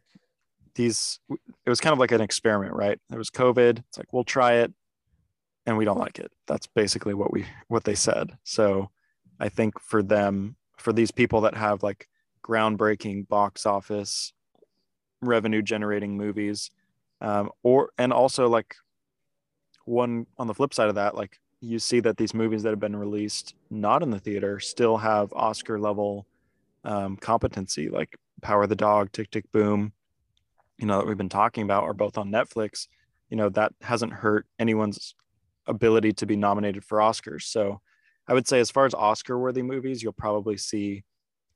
[0.76, 3.00] these, it was kind of like an experiment, right?
[3.10, 3.80] There was COVID.
[3.80, 4.74] It's like we'll try it,
[5.66, 6.32] and we don't like it.
[6.48, 8.38] That's basically what we what they said.
[8.44, 8.90] So
[9.40, 12.08] I think for them, for these people that have like
[12.44, 14.34] groundbreaking box office
[15.22, 16.70] revenue generating movies,
[17.22, 18.76] um, or and also like
[19.86, 22.80] one on the flip side of that, like you see that these movies that have
[22.80, 26.28] been released not in the theater still have Oscar level
[26.84, 29.94] um, competency, like Power of the Dog, Tick Tick Boom,
[30.78, 32.88] you know, that we've been talking about are both on Netflix.
[33.30, 35.16] You know, that hasn't hurt anyone's
[35.66, 37.44] ability to be nominated for Oscars.
[37.44, 37.80] So
[38.28, 41.04] I would say, as far as Oscar worthy movies, you'll probably see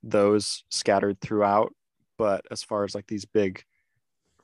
[0.10, 1.74] those scattered throughout.
[2.18, 3.64] But as far as like these big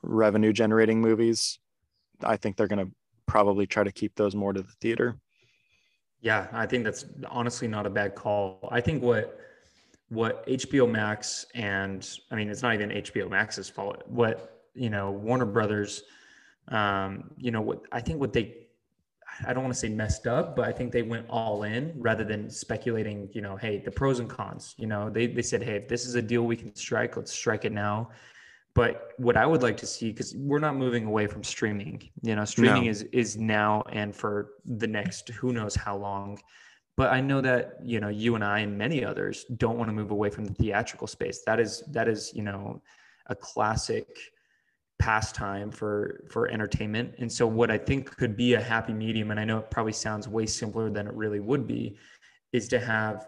[0.02, 1.58] revenue generating movies,
[2.22, 2.92] I think they're going to
[3.26, 5.16] probably try to keep those more to the theater.
[6.20, 8.68] Yeah, I think that's honestly not a bad call.
[8.70, 9.38] I think what
[10.08, 14.02] what HBO Max and I mean it's not even HBO Max's fault.
[14.06, 16.04] What you know Warner Brothers,
[16.68, 18.63] um, you know what I think what they
[19.46, 22.24] I don't want to say messed up, but I think they went all in rather
[22.24, 23.28] than speculating.
[23.32, 24.74] You know, hey, the pros and cons.
[24.78, 27.32] You know, they they said, hey, if this is a deal we can strike, let's
[27.32, 28.10] strike it now.
[28.74, 32.34] But what I would like to see, because we're not moving away from streaming, you
[32.34, 32.90] know, streaming No.
[32.90, 36.40] is is now and for the next who knows how long.
[36.96, 39.92] but I know that you know you and I and many others don't want to
[39.92, 41.42] move away from the theatrical space.
[41.44, 42.82] That is that is you know
[43.26, 44.06] a classic
[44.98, 47.14] pastime for for entertainment.
[47.18, 49.92] And so what I think could be a happy medium, and I know it probably
[49.92, 51.96] sounds way simpler than it really would be,
[52.52, 53.26] is to have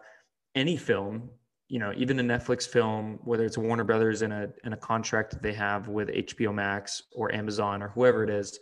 [0.54, 1.28] any film,
[1.68, 5.32] you know, even a Netflix film, whether it's Warner Brothers in a in a contract
[5.32, 8.58] that they have with HBO Max or Amazon or whoever it is,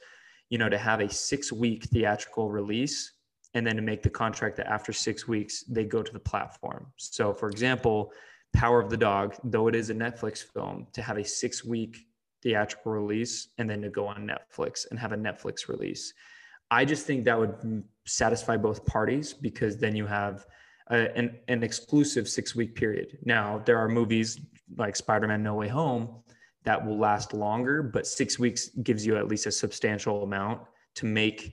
[0.51, 3.13] you know, to have a six week theatrical release
[3.55, 6.87] and then to make the contract that after six weeks they go to the platform.
[6.97, 8.13] So, for example,
[8.53, 11.99] Power of the Dog, though it is a Netflix film, to have a six week
[12.45, 16.15] theatrical release and then to go on Netflix and have a Netflix release.
[16.71, 20.47] I just think that would satisfy both parties because then you have
[20.91, 23.19] a, an, an exclusive six week period.
[23.25, 24.41] Now, there are movies
[24.77, 26.23] like Spider Man No Way Home
[26.65, 30.63] that will last longer, but six weeks gives you at least a substantial amount
[30.97, 31.53] to make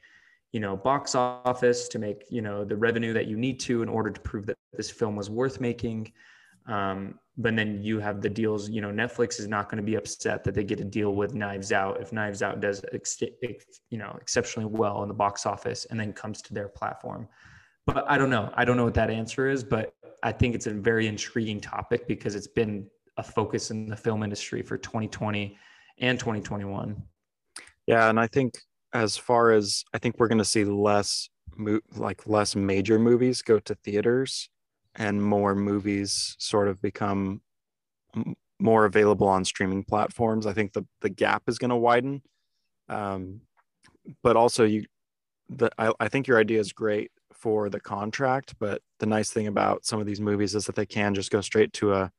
[0.51, 3.89] you know box office to make you know the revenue that you need to in
[3.89, 6.11] order to prove that this film was worth making
[6.67, 9.95] um, but then you have the deals you know netflix is not going to be
[9.95, 13.21] upset that they get a deal with knives out if knives out does ex-
[13.89, 17.27] you know exceptionally well in the box office and then comes to their platform.
[17.85, 18.51] But i don't know.
[18.53, 19.93] I don't know what that answer is but
[20.23, 22.87] i think it's a very intriguing topic because it's been
[23.17, 25.57] a focus in the film industry for 2020
[25.99, 27.01] and 2021
[27.87, 28.53] yeah and i think
[28.93, 33.41] as far as I think we're going to see less mo- like less major movies
[33.41, 34.49] go to theaters
[34.95, 37.41] and more movies sort of become
[38.59, 40.45] more available on streaming platforms.
[40.45, 42.21] I think the the gap is going to widen.
[42.89, 43.41] Um,
[44.23, 44.85] but also you
[45.49, 49.47] the I, I think your idea is great for the contract, but the nice thing
[49.47, 52.11] about some of these movies is that they can just go straight to a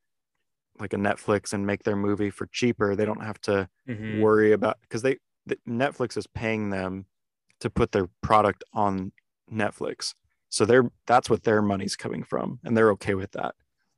[0.81, 2.97] like a Netflix and make their movie for cheaper.
[2.97, 4.21] They don't have to mm-hmm.
[4.21, 5.19] worry about because they
[5.69, 7.07] Netflix is paying them
[7.61, 9.13] to put their product on
[9.51, 10.15] Netflix.
[10.53, 13.55] So they're that's what their money's coming from, and they're okay with that.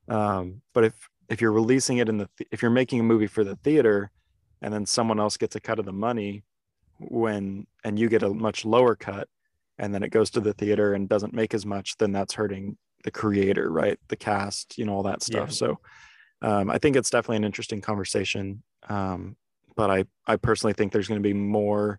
[0.08, 3.42] Um, but if if you're releasing it in the if you're making a movie for
[3.42, 4.12] the theater,
[4.62, 6.44] and then someone else gets a cut of the money,
[7.00, 9.28] when and you get a much lower cut,
[9.78, 12.78] and then it goes to the theater and doesn't make as much, then that's hurting
[13.02, 13.98] the creator, right?
[14.06, 15.48] The cast, you know, all that stuff.
[15.48, 15.54] Yeah.
[15.54, 15.80] So
[16.40, 18.62] um, I think it's definitely an interesting conversation.
[18.88, 19.34] Um,
[19.74, 21.98] but I I personally think there's going to be more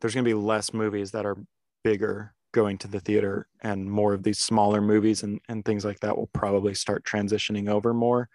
[0.00, 1.36] there's going to be less movies that are
[1.84, 6.00] bigger going to the theater and more of these smaller movies and, and things like
[6.00, 8.30] that will probably start transitioning over more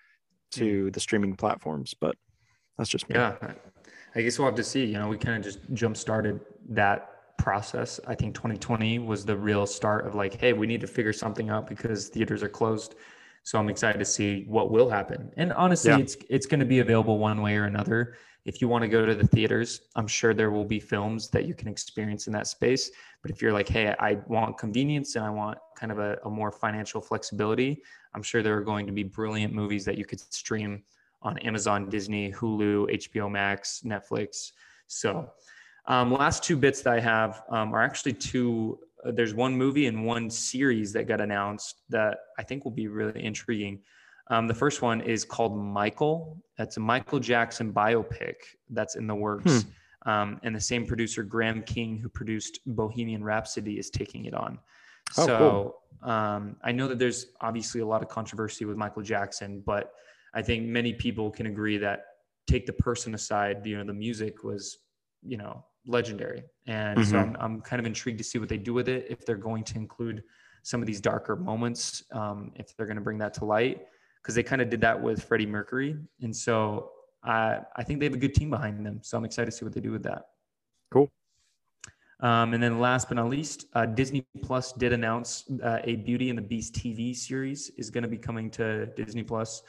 [0.51, 0.93] to mm.
[0.93, 2.15] the streaming platforms but
[2.77, 3.15] that's just me.
[3.15, 3.35] yeah
[4.13, 7.37] i guess we'll have to see you know we kind of just jump started that
[7.39, 11.13] process i think 2020 was the real start of like hey we need to figure
[11.13, 12.93] something out because theaters are closed
[13.43, 15.31] so I'm excited to see what will happen.
[15.35, 15.97] And honestly, yeah.
[15.97, 18.15] it's it's going to be available one way or another.
[18.45, 21.45] If you want to go to the theaters, I'm sure there will be films that
[21.45, 22.89] you can experience in that space.
[23.21, 26.29] But if you're like, hey, I want convenience and I want kind of a, a
[26.29, 27.83] more financial flexibility,
[28.15, 30.83] I'm sure there are going to be brilliant movies that you could stream
[31.21, 34.51] on Amazon, Disney, Hulu, HBO Max, Netflix.
[34.87, 35.29] So,
[35.85, 39.87] um, last two bits that I have um, are actually two uh, there's one movie
[39.87, 43.79] and one series that got announced that I think will be really intriguing.
[44.31, 46.41] Um, the first one is called Michael.
[46.57, 48.35] That's a Michael Jackson biopic
[48.69, 49.63] that's in the works.
[49.63, 50.09] Hmm.
[50.09, 54.57] Um, and the same producer, Graham King, who produced Bohemian Rhapsody, is taking it on.
[55.17, 56.09] Oh, so cool.
[56.09, 59.91] um, I know that there's obviously a lot of controversy with Michael Jackson, but
[60.33, 62.05] I think many people can agree that
[62.47, 64.77] take the person aside, you know, the music was,
[65.23, 66.43] you know, legendary.
[66.67, 67.11] And mm-hmm.
[67.11, 69.07] so I'm, I'm kind of intrigued to see what they do with it.
[69.09, 70.23] If they're going to include
[70.63, 73.81] some of these darker moments, um, if they're going to bring that to light,
[74.21, 75.97] because they kind of did that with Freddie Mercury.
[76.21, 76.91] And so
[77.23, 78.99] I, I think they have a good team behind them.
[79.01, 80.25] So I'm excited to see what they do with that.
[80.91, 81.09] Cool.
[82.19, 86.29] Um, and then last but not least, uh, Disney Plus did announce uh, a Beauty
[86.29, 89.63] and the Beast TV series is going to be coming to Disney Plus.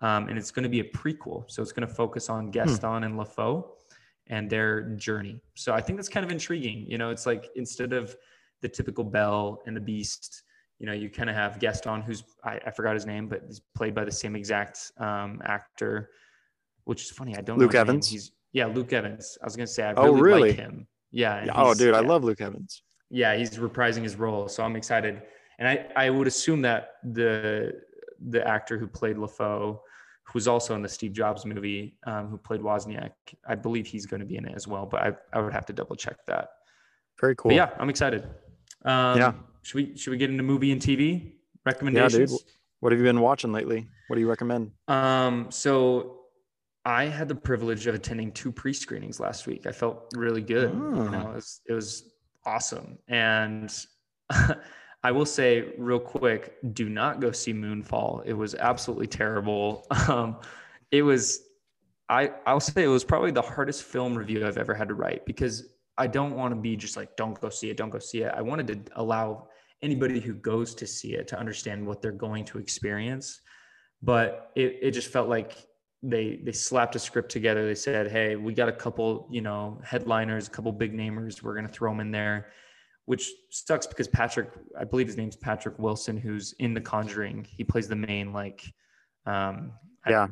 [0.00, 1.50] Um, and it's going to be a prequel.
[1.50, 2.50] So it's going to focus on hmm.
[2.50, 3.04] Gaston hmm.
[3.04, 3.64] and LeFou
[4.28, 5.40] and their journey.
[5.54, 6.84] So I think that's kind of intriguing.
[6.88, 8.14] You know, it's like instead of
[8.60, 10.42] the typical Belle and the Beast,
[10.78, 13.60] you know, you kind of have Gaston, who's I, I, forgot his name, but he's
[13.74, 16.10] played by the same exact um, actor,
[16.84, 17.36] which is funny.
[17.36, 17.64] I don't know.
[17.64, 18.08] Luke Evans.
[18.08, 19.38] He's yeah, Luke Evans.
[19.40, 20.50] I was gonna say I really, oh, really?
[20.50, 20.86] like him.
[21.10, 21.44] Yeah.
[21.46, 22.00] yeah oh, dude, yeah.
[22.00, 22.82] I love Luke Evans.
[23.10, 25.22] Yeah, he's reprising his role, so I'm excited.
[25.58, 27.72] And I I would assume that the
[28.28, 29.78] the actor who played LeFou
[30.26, 33.12] who's also in the Steve Jobs movie, um, who played Wozniak.
[33.46, 35.66] I believe he's going to be in it as well, but I, I would have
[35.66, 36.48] to double check that.
[37.20, 37.50] Very cool.
[37.50, 38.24] But yeah, I'm excited.
[38.84, 39.32] Um, yeah.
[39.66, 41.32] Should we should we get into movie and TV
[41.64, 42.30] recommendations?
[42.30, 42.46] Yeah, dude.
[42.78, 43.88] What have you been watching lately?
[44.06, 44.70] What do you recommend?
[44.86, 46.20] Um, so
[46.84, 49.66] I had the privilege of attending two pre-screenings last week.
[49.66, 50.70] I felt really good.
[50.72, 51.02] Oh.
[51.02, 52.10] You know, it was, it was
[52.44, 53.76] awesome, and
[55.02, 58.22] I will say real quick, do not go see Moonfall.
[58.24, 59.84] It was absolutely terrible.
[60.08, 60.36] Um,
[60.92, 61.40] it was,
[62.08, 65.26] I I'll say it was probably the hardest film review I've ever had to write
[65.26, 68.22] because I don't want to be just like, don't go see it, don't go see
[68.22, 68.32] it.
[68.32, 69.48] I wanted to allow
[69.82, 73.40] anybody who goes to see it to understand what they're going to experience.
[74.02, 75.56] But it, it just felt like
[76.02, 77.66] they they slapped a script together.
[77.66, 81.42] They said, "Hey, we got a couple, you know, headliners, a couple big namers.
[81.42, 82.48] We're gonna throw them in there,"
[83.06, 87.46] which sucks because Patrick, I believe his name's Patrick Wilson, who's in The Conjuring.
[87.48, 88.62] He plays the main like,
[89.24, 89.72] um,
[90.06, 90.28] yeah,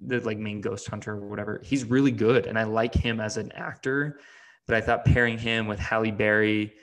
[0.00, 1.60] the like main ghost hunter or whatever.
[1.64, 4.20] He's really good, and I like him as an actor.
[4.66, 6.74] But I thought pairing him with Halle Berry,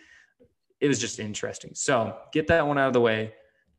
[0.85, 1.71] it was just interesting.
[1.73, 3.33] So get that one out of the way.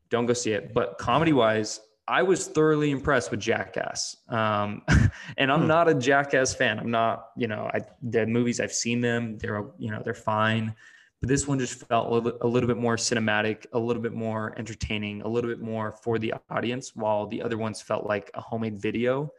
[0.09, 0.73] Don't go see it.
[0.73, 4.17] But comedy wise, I was thoroughly impressed with Jackass.
[4.27, 4.81] Um,
[5.37, 5.67] and I'm hmm.
[5.67, 6.79] not a Jackass fan.
[6.79, 10.75] I'm not, you know, I, the movies I've seen them, they're, you know, they're fine.
[11.21, 14.13] But this one just felt a little, a little bit more cinematic, a little bit
[14.13, 18.29] more entertaining, a little bit more for the audience, while the other ones felt like
[18.33, 19.31] a homemade video.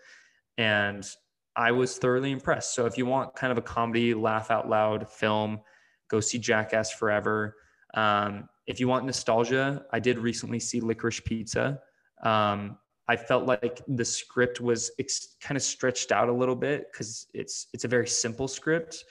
[0.57, 1.07] And
[1.55, 2.75] I was thoroughly impressed.
[2.75, 5.61] So if you want kind of a comedy, laugh out loud film,
[6.09, 7.57] go see Jackass Forever.
[7.95, 11.81] Um, if you want nostalgia, I did recently see Licorice Pizza
[12.23, 12.79] um,
[13.09, 17.27] I felt like the script was ex- kind of stretched out a little bit because
[17.33, 19.05] it's it's a very simple script,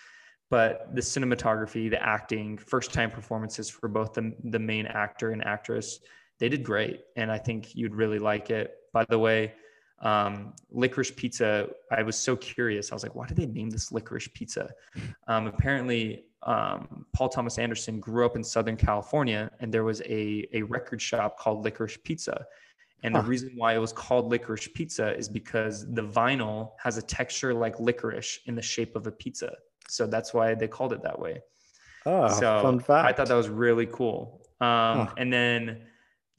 [0.49, 5.43] but the cinematography, the acting, first time performances for both the the main actor and
[5.43, 5.99] actress,
[6.39, 8.75] they did great, and I think you'd really like it.
[8.93, 9.53] By the way,
[10.01, 11.69] um, licorice pizza.
[11.91, 12.91] I was so curious.
[12.91, 14.69] I was like, why did they name this licorice pizza?
[15.27, 20.47] Um, apparently, um, Paul Thomas Anderson grew up in Southern California, and there was a
[20.53, 22.45] a record shop called Licorice Pizza
[23.03, 23.21] and huh.
[23.21, 27.53] the reason why it was called licorice pizza is because the vinyl has a texture
[27.53, 29.53] like licorice in the shape of a pizza.
[29.87, 31.41] So that's why they called it that way.
[32.05, 33.07] Oh, so fun fact.
[33.07, 34.41] I thought that was really cool.
[34.59, 35.13] Um, huh.
[35.17, 35.83] And then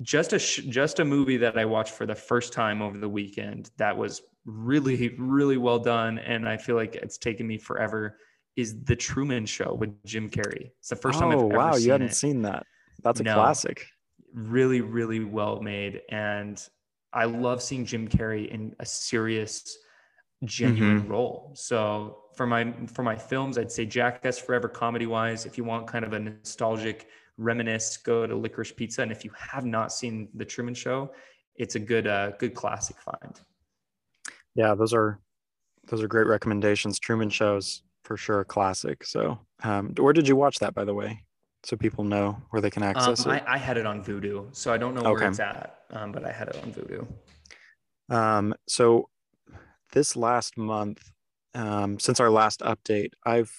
[0.03, 3.09] just a sh- just a movie that I watched for the first time over the
[3.09, 8.17] weekend that was really really well done, and I feel like it's taken me forever.
[8.59, 10.73] Is the Truman Show with Jim Carrey?
[10.81, 12.15] It's the first time I've oh, ever wow, you hadn't it.
[12.15, 12.67] seen that.
[13.03, 13.35] That's a no.
[13.35, 13.87] classic
[14.33, 16.03] really, really well made.
[16.11, 16.63] And
[17.13, 19.79] I love seeing Jim Carrey in a serious,
[20.45, 21.11] genuine mm-hmm.
[21.11, 21.53] role.
[21.55, 25.47] So for my for my films, I'd say Jackass Forever comedy wise.
[25.47, 29.03] If you want kind of a nostalgic reminisce, go to Licorice Pizza.
[29.03, 31.13] And if you have not seen The Truman Show,
[31.57, 33.41] it's a good uh, good classic find.
[34.55, 35.21] Yeah, those are
[35.89, 36.99] those are great recommendations.
[36.99, 39.05] Truman Shows for sure a classic.
[39.05, 41.23] So, um, where did you watch that, by the way?
[41.65, 43.43] so people know where they can access um, it?
[43.47, 45.11] I, I, had it on Vudu, so I don't know okay.
[45.11, 47.07] where it's at, um, but I had it on Vudu.
[48.15, 49.09] Um, so
[49.93, 51.03] this last month,
[51.55, 53.53] um, since our last update, I've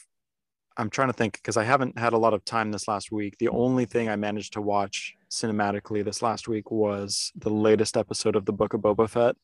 [0.77, 3.37] I'm trying to think because I haven't had a lot of time this last week.
[3.37, 8.37] The only thing I managed to watch cinematically this last week was the latest episode
[8.37, 9.35] of the Book of Boba Fett.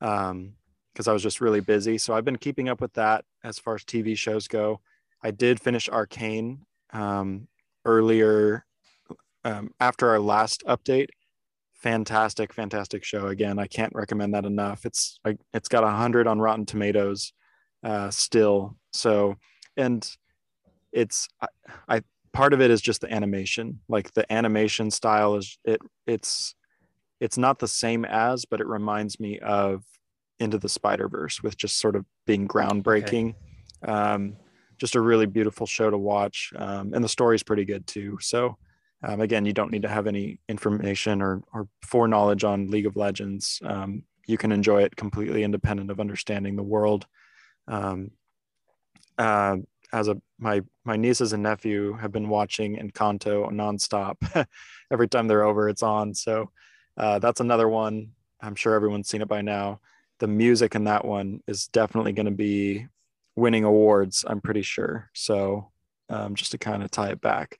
[0.00, 0.52] Um,
[0.98, 1.96] because I was just really busy.
[1.96, 4.80] So I've been keeping up with that as far as TV shows go.
[5.22, 7.46] I did finish Arcane um,
[7.84, 8.66] earlier
[9.44, 11.10] um, after our last update.
[11.74, 13.28] Fantastic, fantastic show.
[13.28, 14.84] Again, I can't recommend that enough.
[14.84, 17.32] It's like it's got a hundred on Rotten Tomatoes
[17.84, 18.76] uh, still.
[18.92, 19.36] So,
[19.76, 20.04] and
[20.90, 21.46] it's I,
[21.88, 23.78] I part of it is just the animation.
[23.88, 26.56] Like the animation style is it it's
[27.20, 29.84] it's not the same as, but it reminds me of
[30.40, 33.34] Into the Spider Verse with just sort of being groundbreaking.
[33.84, 33.92] Okay.
[33.92, 34.36] Um,
[34.78, 36.52] just a really beautiful show to watch.
[36.56, 38.18] Um, and the story's pretty good too.
[38.20, 38.56] So,
[39.02, 42.96] um, again, you don't need to have any information or, or foreknowledge on League of
[42.96, 43.60] Legends.
[43.64, 47.06] Um, you can enjoy it completely independent of understanding the world.
[47.66, 48.12] Um,
[49.16, 49.56] uh,
[49.92, 54.46] as a my my nieces and nephew have been watching Encanto nonstop.
[54.92, 56.14] Every time they're over, it's on.
[56.14, 56.50] So
[56.96, 58.10] uh, that's another one.
[58.40, 59.80] I'm sure everyone's seen it by now.
[60.18, 62.86] The music in that one is definitely going to be
[63.36, 65.10] winning awards, I'm pretty sure.
[65.14, 65.70] So
[66.08, 67.58] um, just to kind of tie it back.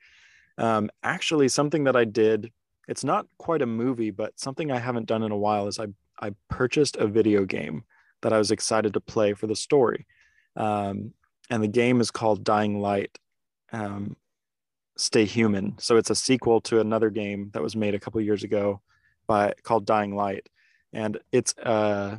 [0.56, 2.52] Um, actually, something that I did,
[2.88, 5.86] it's not quite a movie, but something I haven't done in a while is I,
[6.20, 7.84] I purchased a video game
[8.22, 10.06] that I was excited to play for the story.
[10.56, 11.12] Um,
[11.50, 13.16] and the game is called Dying Light
[13.72, 14.16] um,
[14.96, 15.76] Stay Human.
[15.78, 18.80] So it's a sequel to another game that was made a couple years ago
[19.26, 20.48] by called Dying Light.
[20.92, 22.16] And it's uh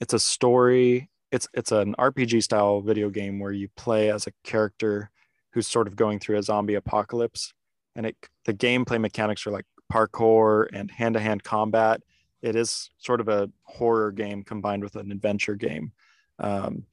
[0.00, 4.32] it's a story it's it's an RPG style video game where you play as a
[4.44, 5.10] character
[5.52, 7.52] who's sort of going through a zombie apocalypse,
[7.94, 12.02] and it the gameplay mechanics are like parkour and hand to hand combat.
[12.40, 15.92] It is sort of a horror game combined with an adventure game.
[16.38, 16.84] Um,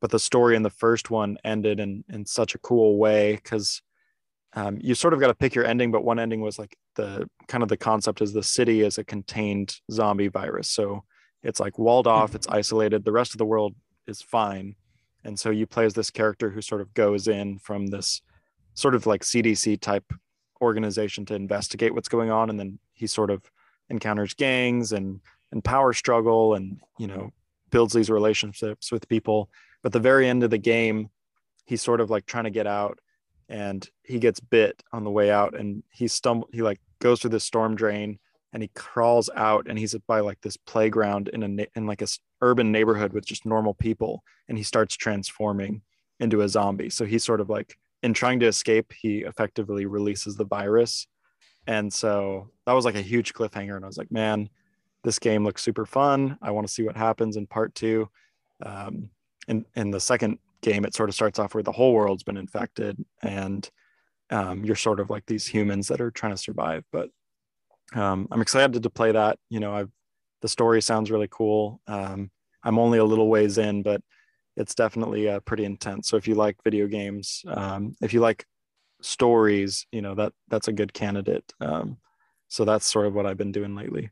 [0.00, 3.82] but the story in the first one ended in in such a cool way because
[4.54, 7.28] um, you sort of got to pick your ending, but one ending was like the
[7.48, 10.68] kind of the concept is the city is a contained zombie virus.
[10.68, 11.04] So
[11.44, 12.12] it's like walled hmm.
[12.12, 13.04] off, it's isolated.
[13.04, 13.74] The rest of the world
[14.06, 14.74] is fine.
[15.22, 18.20] And so you play as this character who sort of goes in from this
[18.74, 20.12] sort of like CDC type
[20.60, 22.50] organization to investigate what's going on.
[22.50, 23.42] And then he sort of
[23.88, 25.20] encounters gangs and,
[25.52, 27.32] and power struggle and, you know,
[27.70, 29.48] builds these relationships with people.
[29.82, 31.10] But the very end of the game,
[31.64, 32.98] he's sort of like trying to get out
[33.48, 37.30] and he gets bit on the way out and he stumble he like goes through
[37.30, 38.18] this storm drain
[38.54, 42.06] and he crawls out and he's by like this playground in a in like a
[42.40, 45.82] urban neighborhood with just normal people and he starts transforming
[46.20, 46.88] into a zombie.
[46.88, 51.06] So he's sort of like in trying to escape he effectively releases the virus.
[51.66, 54.48] And so that was like a huge cliffhanger and i was like man
[55.02, 56.38] this game looks super fun.
[56.40, 58.08] I want to see what happens in part two.
[58.64, 59.10] Um,
[59.46, 62.38] and in the second game, it sort of starts off where the whole world's been
[62.38, 63.68] infected and
[64.30, 66.84] um, you're sort of like these humans that are trying to survive.
[66.90, 67.10] But
[67.94, 69.38] um, I'm excited to play that.
[69.48, 69.90] You know, I've
[70.42, 71.80] the story sounds really cool.
[71.86, 72.30] Um,
[72.62, 74.02] I'm only a little ways in, but
[74.56, 76.08] it's definitely uh, pretty intense.
[76.08, 78.44] So if you like video games, um, if you like
[79.00, 81.50] stories, you know that that's a good candidate.
[81.60, 81.96] Um,
[82.48, 84.10] so that's sort of what I've been doing lately.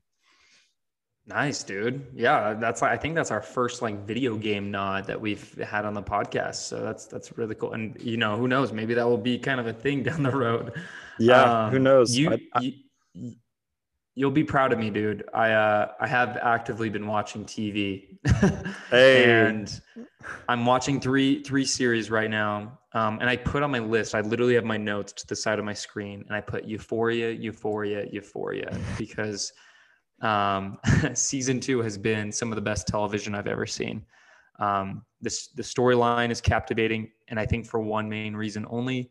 [1.27, 2.07] Nice, dude.
[2.15, 5.95] Yeah, that's I think that's our first like video game nod that we've had on
[5.95, 6.57] the podcast.
[6.57, 7.75] So that's that's really cool.
[7.75, 8.73] And you know, who knows?
[8.73, 10.73] Maybe that will be kind of a thing down the road.
[11.19, 12.17] Yeah, um, who knows?
[12.17, 13.35] You, I, I, you
[14.15, 15.25] you'll be proud of me, dude.
[15.33, 18.19] I uh I have actively been watching TV.
[18.91, 19.25] hey.
[19.25, 19.81] and
[20.49, 22.79] I'm watching three three series right now.
[22.95, 25.59] Um, and I put on my list, I literally have my notes to the side
[25.59, 29.51] of my screen, and I put Euphoria, Euphoria, Euphoria, because
[30.21, 30.79] um,
[31.15, 34.05] season two has been some of the best television I've ever seen.
[34.59, 39.11] Um, this the storyline is captivating, and I think for one main reason only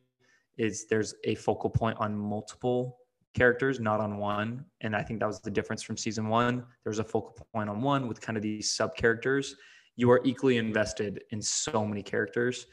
[0.57, 2.99] is there's a focal point on multiple
[3.33, 4.65] characters, not on one.
[4.81, 6.57] And I think that was the difference from season one.
[6.83, 9.55] There was a focal point on one with kind of these sub characters.
[9.95, 12.67] You are equally invested in so many characters.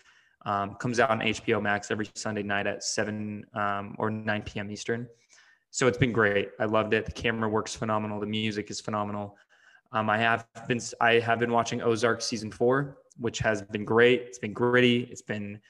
[0.46, 4.70] Um, comes out on HBO Max every Sunday night at 7 um, or 9 p.m.
[4.70, 5.08] Eastern
[5.70, 6.50] so it's been great.
[6.58, 7.06] I loved it.
[7.06, 8.20] The camera works phenomenal.
[8.20, 9.36] The music is phenomenal.
[9.92, 14.22] Um, I have been I have been watching Ozark season four, which has been great.
[14.22, 15.08] It's been gritty.
[15.10, 15.60] It's been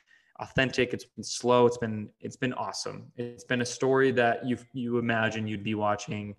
[0.40, 0.92] authentic.
[0.92, 1.66] It's been slow.
[1.66, 3.10] It's been it's been awesome.
[3.16, 6.34] It's been a story that you you imagine you'd be watching.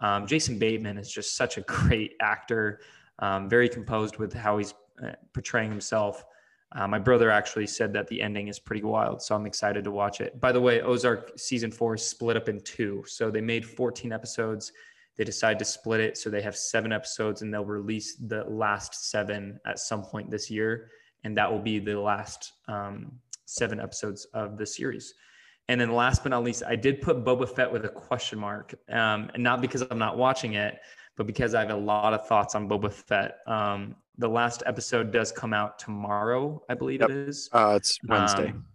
[0.00, 2.80] Um, Jason Bateman is just such a great actor.
[3.18, 6.24] Um, very composed with how he's uh, portraying himself.
[6.74, 9.90] Uh, my brother actually said that the ending is pretty wild, so I'm excited to
[9.90, 10.40] watch it.
[10.40, 13.04] By the way, Ozark season four is split up in two.
[13.06, 14.72] So they made 14 episodes.
[15.16, 16.16] They decide to split it.
[16.16, 20.50] So they have seven episodes and they'll release the last seven at some point this
[20.50, 20.90] year.
[21.24, 23.12] And that will be the last um,
[23.52, 25.14] seven episodes of the series.
[25.68, 28.74] And then last but not least, I did put Boba Fett with a question mark.
[28.88, 30.78] Um, and not because I'm not watching it,
[31.16, 33.38] but because I have a lot of thoughts on Boba Fett.
[33.46, 37.10] Um, the last episode does come out tomorrow, I believe yep.
[37.10, 37.48] it is.
[37.52, 38.50] Uh, it's Wednesday.
[38.50, 38.66] Um,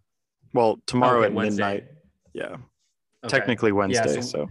[0.53, 1.63] well, tomorrow okay, at Wednesday.
[1.63, 1.83] midnight.
[2.33, 2.55] Yeah.
[3.25, 3.37] Okay.
[3.37, 4.15] Technically Wednesday.
[4.15, 4.49] Yeah, so, so,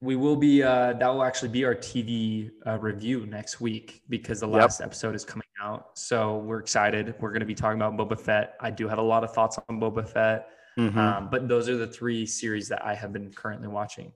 [0.00, 4.40] we will be, uh, that will actually be our TV uh, review next week because
[4.40, 4.86] the last yep.
[4.86, 5.98] episode is coming out.
[5.98, 7.14] So we're excited.
[7.20, 8.54] We're going to be talking about Boba Fett.
[8.60, 10.48] I do have a lot of thoughts on Boba Fett.
[10.78, 10.98] Mm-hmm.
[10.98, 14.12] Um, but those are the three series that I have been currently watching.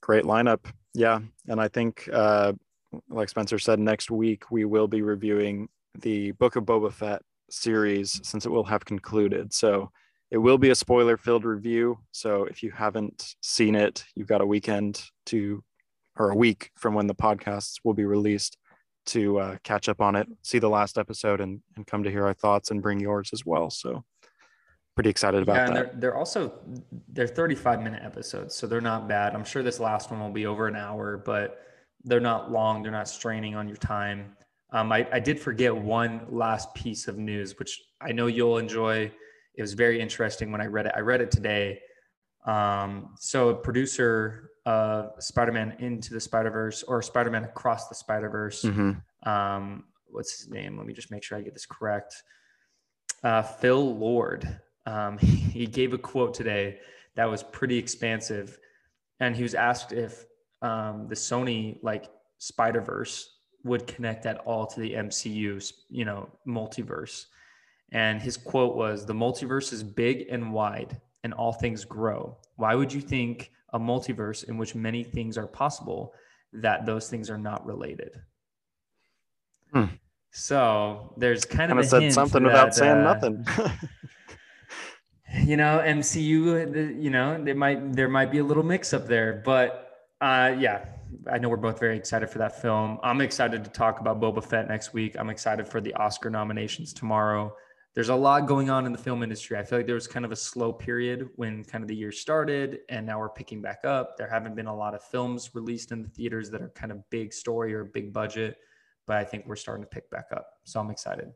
[0.00, 0.64] Great lineup.
[0.94, 1.20] Yeah.
[1.48, 2.54] And I think, uh,
[3.10, 5.68] like Spencer said, next week we will be reviewing
[6.00, 9.52] the Book of Boba Fett series since it will have concluded.
[9.52, 9.90] So
[10.30, 11.98] it will be a spoiler filled review.
[12.12, 15.62] So if you haven't seen it, you've got a weekend to,
[16.16, 18.58] or a week from when the podcasts will be released
[19.06, 22.26] to uh, catch up on it, see the last episode, and, and come to hear
[22.26, 23.70] our thoughts and bring yours as well.
[23.70, 24.04] So
[24.94, 25.92] pretty excited about yeah, and that.
[25.92, 26.52] They're, they're also
[27.12, 29.34] they're 35 minute episodes, so they're not bad.
[29.34, 31.60] I'm sure this last one will be over an hour, but
[32.04, 32.82] they're not long.
[32.82, 34.36] They're not straining on your time.
[34.70, 39.10] Um, I, I did forget one last piece of news, which I know you'll enjoy.
[39.58, 40.92] It was very interesting when I read it.
[40.94, 41.80] I read it today.
[42.46, 48.62] Um, so, a producer of Spider-Man Into the Spider-Verse or Spider-Man Across the Spider-Verse.
[48.62, 49.28] Mm-hmm.
[49.28, 50.78] Um, what's his name?
[50.78, 52.22] Let me just make sure I get this correct.
[53.24, 54.60] Uh, Phil Lord.
[54.86, 56.78] Um, he gave a quote today
[57.16, 58.58] that was pretty expansive,
[59.18, 60.24] and he was asked if
[60.62, 66.30] um, the Sony like Spider Verse would connect at all to the MCU, you know,
[66.46, 67.26] multiverse.
[67.92, 72.36] And his quote was, "The multiverse is big and wide, and all things grow.
[72.56, 76.14] Why would you think a multiverse in which many things are possible
[76.52, 78.20] that those things are not related?"
[79.72, 79.84] Hmm.
[80.30, 83.46] So there's kind of said something that, about saying uh, nothing.
[85.44, 89.42] you know, MCU, you know, there might there might be a little mix up there,
[89.44, 90.84] but uh, yeah,
[91.30, 92.98] I know we're both very excited for that film.
[93.02, 95.16] I'm excited to talk about Boba Fett next week.
[95.18, 97.54] I'm excited for the Oscar nominations tomorrow.
[97.98, 99.58] There's a lot going on in the film industry.
[99.58, 102.12] I feel like there was kind of a slow period when kind of the year
[102.12, 104.16] started, and now we're picking back up.
[104.16, 107.02] There haven't been a lot of films released in the theaters that are kind of
[107.10, 108.56] big story or big budget,
[109.08, 110.46] but I think we're starting to pick back up.
[110.62, 111.32] So I'm excited.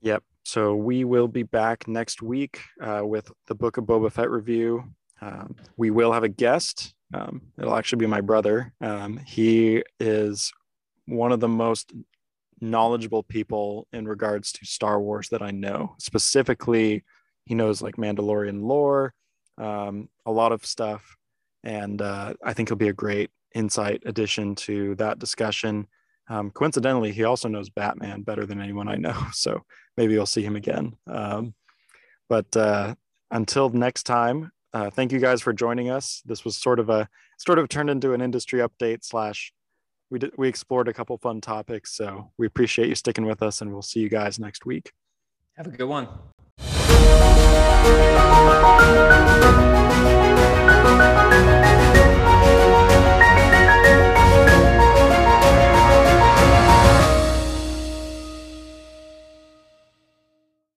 [0.00, 0.22] Yep.
[0.44, 4.84] So we will be back next week uh, with the Book of Boba Fett review.
[5.20, 6.94] Um, we will have a guest.
[7.12, 8.72] Um, it'll actually be my brother.
[8.80, 10.54] Um, he is
[11.04, 11.92] one of the most
[12.62, 15.96] knowledgeable people in regards to Star Wars that I know.
[15.98, 17.04] Specifically,
[17.44, 19.12] he knows like Mandalorian lore,
[19.58, 21.16] um, a lot of stuff.
[21.64, 25.86] And uh, I think he'll be a great insight addition to that discussion.
[26.28, 29.20] Um, coincidentally, he also knows Batman better than anyone I know.
[29.32, 29.62] So
[29.96, 30.92] maybe you'll see him again.
[31.06, 31.54] Um,
[32.28, 32.94] but uh,
[33.30, 36.22] until next time, uh, thank you guys for joining us.
[36.24, 37.08] This was sort of a
[37.38, 39.52] sort of turned into an industry update slash
[40.12, 41.96] we did, we explored a couple fun topics.
[41.96, 44.92] So we appreciate you sticking with us, and we'll see you guys next week.
[45.56, 46.06] Have a good one.